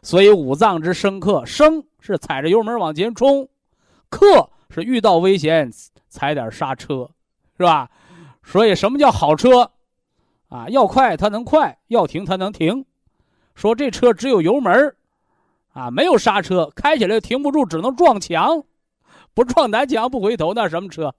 [0.02, 3.47] 所以五脏之生克，生是踩着油门往前冲，
[4.10, 5.72] 克是遇到危险
[6.10, 7.10] 踩点刹车，
[7.58, 7.89] 是吧？
[8.43, 9.72] 所以什么叫好车？
[10.49, 12.86] 啊，要快它能快，要停它能停。
[13.54, 14.95] 说这车只有油门
[15.74, 18.64] 啊，没有刹车，开起来停不住，只能撞墙，
[19.34, 21.14] 不撞南墙不回头，那什么车？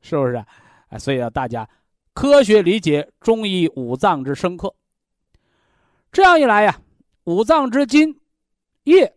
[0.00, 0.42] 是不是？
[0.88, 1.68] 哎，所以啊大家
[2.14, 4.76] 科学理解中医五脏之深刻。
[6.12, 6.80] 这样一来呀，
[7.24, 8.20] 五脏之精
[8.84, 9.16] 液，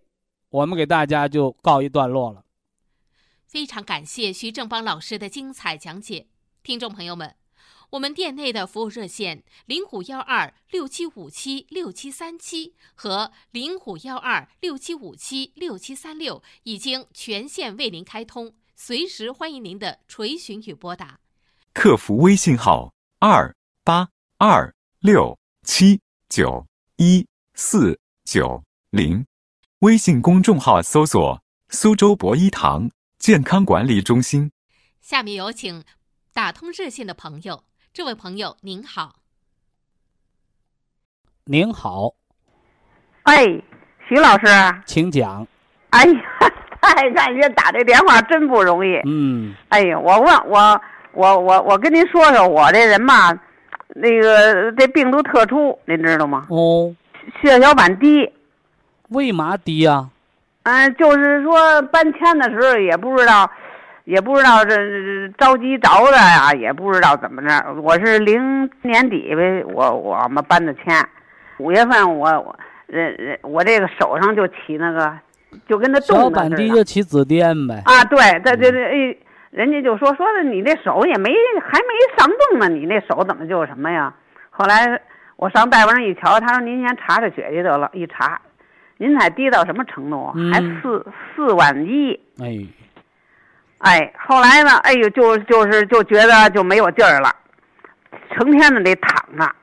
[0.50, 2.44] 我们给大家就告一段落了。
[3.46, 6.28] 非常感谢徐正邦老师的精彩讲解，
[6.64, 7.36] 听众朋友们。
[7.92, 21.22] 我们店内的服务热线零五幺二六七五七六七三七和零五幺二六七五七六七三六已经全线为您开通，随时欢迎您的垂询与拨打。
[21.80, 24.08] 客服微信号二八
[24.40, 26.66] 二六七九
[26.96, 27.24] 一
[27.54, 29.24] 四九零，
[29.82, 34.50] 微信公众号搜索“苏州博一堂健康管理中心”。
[35.02, 35.84] 下面有请
[36.34, 37.64] 打通热线的朋友。
[37.94, 39.18] 这位朋友您好，
[41.46, 42.16] 您好，
[43.22, 43.46] 哎，
[44.10, 44.48] 徐老师，
[44.88, 45.48] 请讲。
[45.92, 46.22] 哎呀，
[46.82, 49.00] 太感谢打这电话真不容易。
[49.06, 49.56] 嗯。
[49.70, 50.82] 哎呀，我问我
[51.18, 53.36] 我我我跟您说说，我这人吧，
[53.96, 56.46] 那个这病毒特殊，您知道吗？
[56.50, 56.94] 哦。
[57.42, 58.32] 血小板低。
[59.10, 60.08] 为嘛低呀？
[60.64, 63.50] 嗯，就是说搬迁的时候也不知道。
[64.06, 64.74] 也不知道这
[65.38, 67.50] 着急着的呀，也不知道怎么着。
[67.82, 68.40] 我是零
[68.82, 71.06] 年底呗，我我们搬的迁，
[71.58, 72.56] 五月份我我
[72.86, 75.14] 人人我这个手上就起那个，
[75.68, 77.82] 就跟那冻小板低就起紫癜呗。
[77.84, 79.18] 啊，对，这这这哎，
[79.58, 81.34] 人家就说说的你那手也没
[81.64, 84.14] 还没上冻呢，你那手怎么就什么呀？
[84.52, 85.02] 后来
[85.36, 88.40] 我上大夫那一瞧，他说您先查查血去得了，一查，
[88.98, 90.32] 您才低到什么程度？
[90.54, 91.04] 还四
[91.36, 92.14] 四万一。
[92.40, 92.68] 哎。
[93.80, 94.78] 哎，后来呢？
[94.84, 97.36] 哎呦，就就是就觉得就没有劲儿了，
[98.30, 99.56] 成天的得躺着。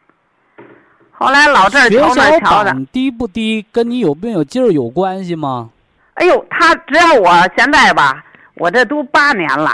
[1.12, 5.70] 后来老这儿瞧那瞧的，低不低跟你有没有劲儿有关系吗？
[6.14, 8.24] 哎呦，他只要我现在吧，
[8.56, 9.70] 我这都八年了，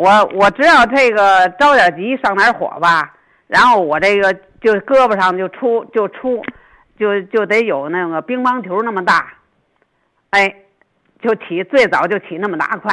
[0.00, 3.14] 我我只要这个着点急上点火吧，
[3.46, 6.42] 然后我这个就胳膊上就出就出，
[6.98, 9.34] 就就得有那个乒乓球那么大，
[10.30, 10.54] 哎，
[11.20, 12.90] 就起最早就起那么大块。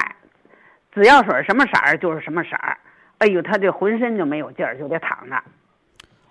[0.94, 2.78] 紫药水什么色儿就是什么色儿，
[3.20, 5.42] 哎呦，他这浑身就没有劲儿，就得躺着。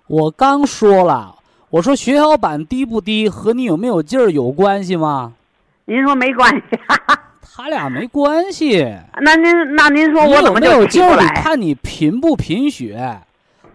[0.09, 1.37] 我刚说了，
[1.71, 5.33] 我说血小板低不低和你有没有劲儿有关系吗？
[5.87, 6.79] 您说没关系。
[7.57, 8.87] 他俩没关系。
[9.23, 11.17] 那您那您说我怎么就没有劲儿？
[11.37, 13.19] 看你贫不贫血，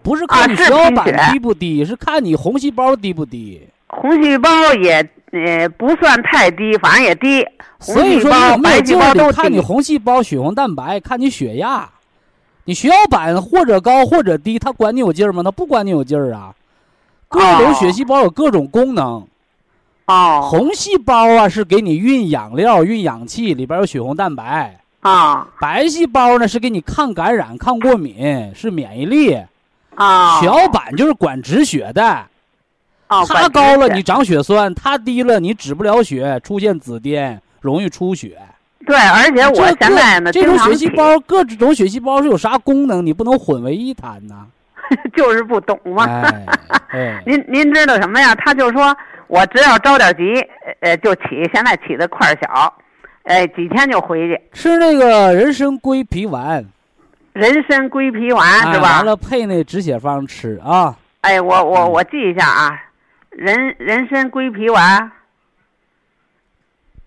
[0.04, 3.60] 不是看你血小板低不低，是看你红细胞低不低。
[3.88, 7.44] 红细胞也呃不算太低，反正也低。
[7.80, 9.58] 所以说，没有劲儿得看你。
[9.58, 11.88] 红细胞、血红蛋白，看你血压。
[12.64, 15.42] 你血小板或者高或者低，他管你有劲儿吗？
[15.42, 16.54] 他不管你有劲儿啊。
[17.26, 19.26] 各种哦血细胞有各种功能，
[20.06, 29.38] 哦红细胞啊是给你运养料、运氧气，里边有血红蛋白；啊白细胞呢是给你抗感染、抗过敏，是免疫力。
[29.94, 30.40] 啊！
[30.40, 32.26] 血小板就是管止血的，
[33.08, 38.38] 哦，它高了你长血栓，它低了你止不了血，出现紫癜，容易出血。
[38.86, 43.04] 对，而且我现在呢，这种血细胞，各种血细胞是有啥功能？
[43.04, 44.46] 你不能混为一谈呐。
[45.14, 46.04] 就是不懂嘛。
[46.04, 46.46] 哎，
[46.88, 48.34] 哎， 您您知道什么呀？
[48.34, 48.96] 他就说
[49.32, 50.46] 我只要着点急，
[50.80, 51.22] 呃，就起，
[51.54, 52.74] 现在起的块儿小，
[53.22, 54.38] 哎，几天就回去。
[54.52, 56.62] 吃那个人参归脾丸，
[57.32, 59.06] 人参归脾丸哎是吧完？
[59.06, 60.94] 了配那止血方吃啊。
[61.22, 62.78] 哎，我我嗯我记一下啊，
[63.30, 65.10] 人人参归脾丸。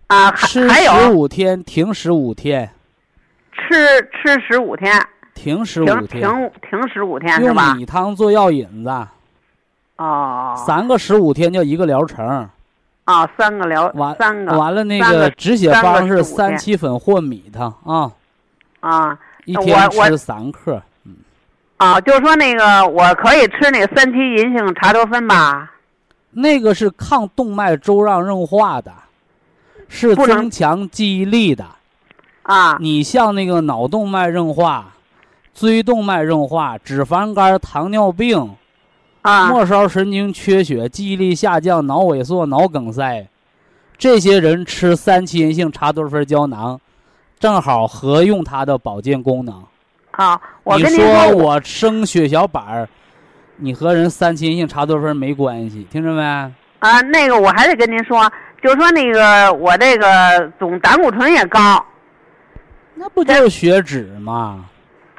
[0.07, 2.71] 啊，还吃十五天，停十五天，
[3.51, 4.99] 吃吃十五天，
[5.35, 7.75] 停十五天，停停十五天是用吧？
[7.75, 9.07] 米汤做药引子，
[9.97, 12.49] 哦，三个十五天叫一个疗程。
[13.05, 18.11] 啊，三个疗完三个完了那个止血方是三七粉或米汤啊，
[18.79, 20.81] 啊一天吃三克。
[21.77, 25.71] 啊，就说那个我可以吃那个三七银杏茶多酚吧？
[26.31, 28.91] 那个是抗动脉粥样硬化的，
[29.87, 31.63] 是增强记忆力的。
[32.41, 34.93] 啊你像那个脑动脉硬化、
[35.53, 38.55] 椎动脉硬化、脂肪肝、糖尿病、
[39.25, 43.27] 啊末梢神经缺血、记忆力下降、脑萎缩、脑梗塞，
[43.97, 46.79] 这些人吃三七银杏茶多酚胶囊，
[47.39, 49.63] 正好合用它的保健功能。
[50.11, 50.39] 啊！
[50.63, 52.87] 我跟您说我生血小板儿，
[53.57, 56.21] 你和人三七银杏茶多酚没关系，听着没？
[56.21, 61.83] 啊，那个我还得跟您说，就说那个我这个总胆固醇也高
[62.93, 64.65] 那不就是血脂吗？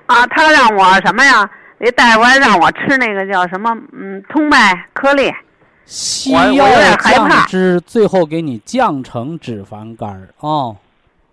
[0.06, 1.50] 啊，他让我什么呀？
[1.78, 5.30] 那大夫还让我吃那个叫什么嗯通脉颗粒
[5.84, 10.76] 西我我有药点害怕降脂，最后给你降成脂肪肝儿哦。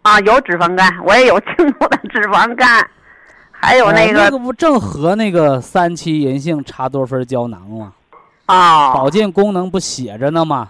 [0.01, 2.85] 啊，有脂肪肝，我也有 轻度的脂肪肝，
[3.51, 7.93] 还有那个哎那个不正和那个三七银杏茶多酚胶囊吗？
[8.45, 10.69] 啊保健功能不写着呢吗？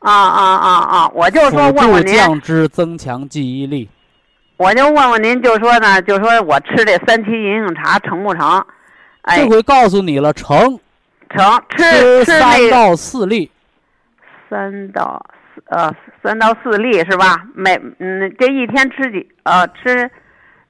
[0.00, 1.10] 啊啊啊啊！
[1.14, 3.88] 我就说问问您，降脂，增强记忆力。
[4.56, 8.64] 我就问问您，就说呢，就说我吃这三七银杏茶成不成？
[9.22, 10.78] 哎这，回告诉你了，成
[11.28, 13.50] 成吃三到四粒，
[14.48, 17.44] 三到四呃三到四粒是吧？
[17.54, 20.10] 每嗯这一天吃几呃吃，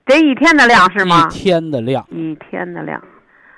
[0.05, 1.35] 这一天的量是吗一？
[1.35, 2.05] 天的量。
[2.11, 3.03] 一天的量，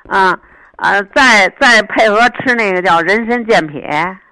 [0.09, 0.39] 啊
[0.77, 3.83] 啊，再再配合吃那个叫人参健脾，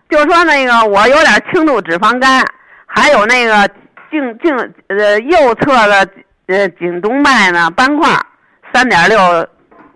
[0.08, 2.44] 就说那个我有点轻度脂肪肝，
[2.86, 3.66] 还有那个
[4.10, 4.54] 颈颈
[4.88, 6.08] 呃右侧的
[6.46, 8.08] 呃颈动脉呢斑块
[8.72, 9.18] 三点六，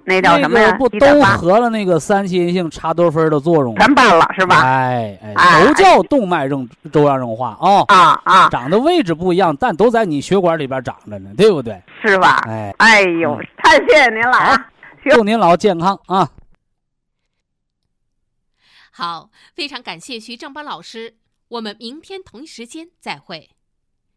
[0.07, 0.79] 那叫什么呀那个？
[0.79, 3.81] 不都合了那个三七银杏茶多酚的作用吗？
[3.81, 4.61] 全办了是吧？
[4.63, 11.83] 哎哎，哎都叫动脉硬粥样硬化啊、啊啊，长的位置不一样，但都在你血管里边长着呢，对不对？
[12.05, 12.43] 是吧？
[12.47, 14.71] 哎，哎呦，太谢谢您了啊！
[15.11, 16.31] 祝您老健康啊！
[18.91, 21.17] 好，非常感谢徐正邦老师，
[21.49, 23.51] 我们明天同一时间再会。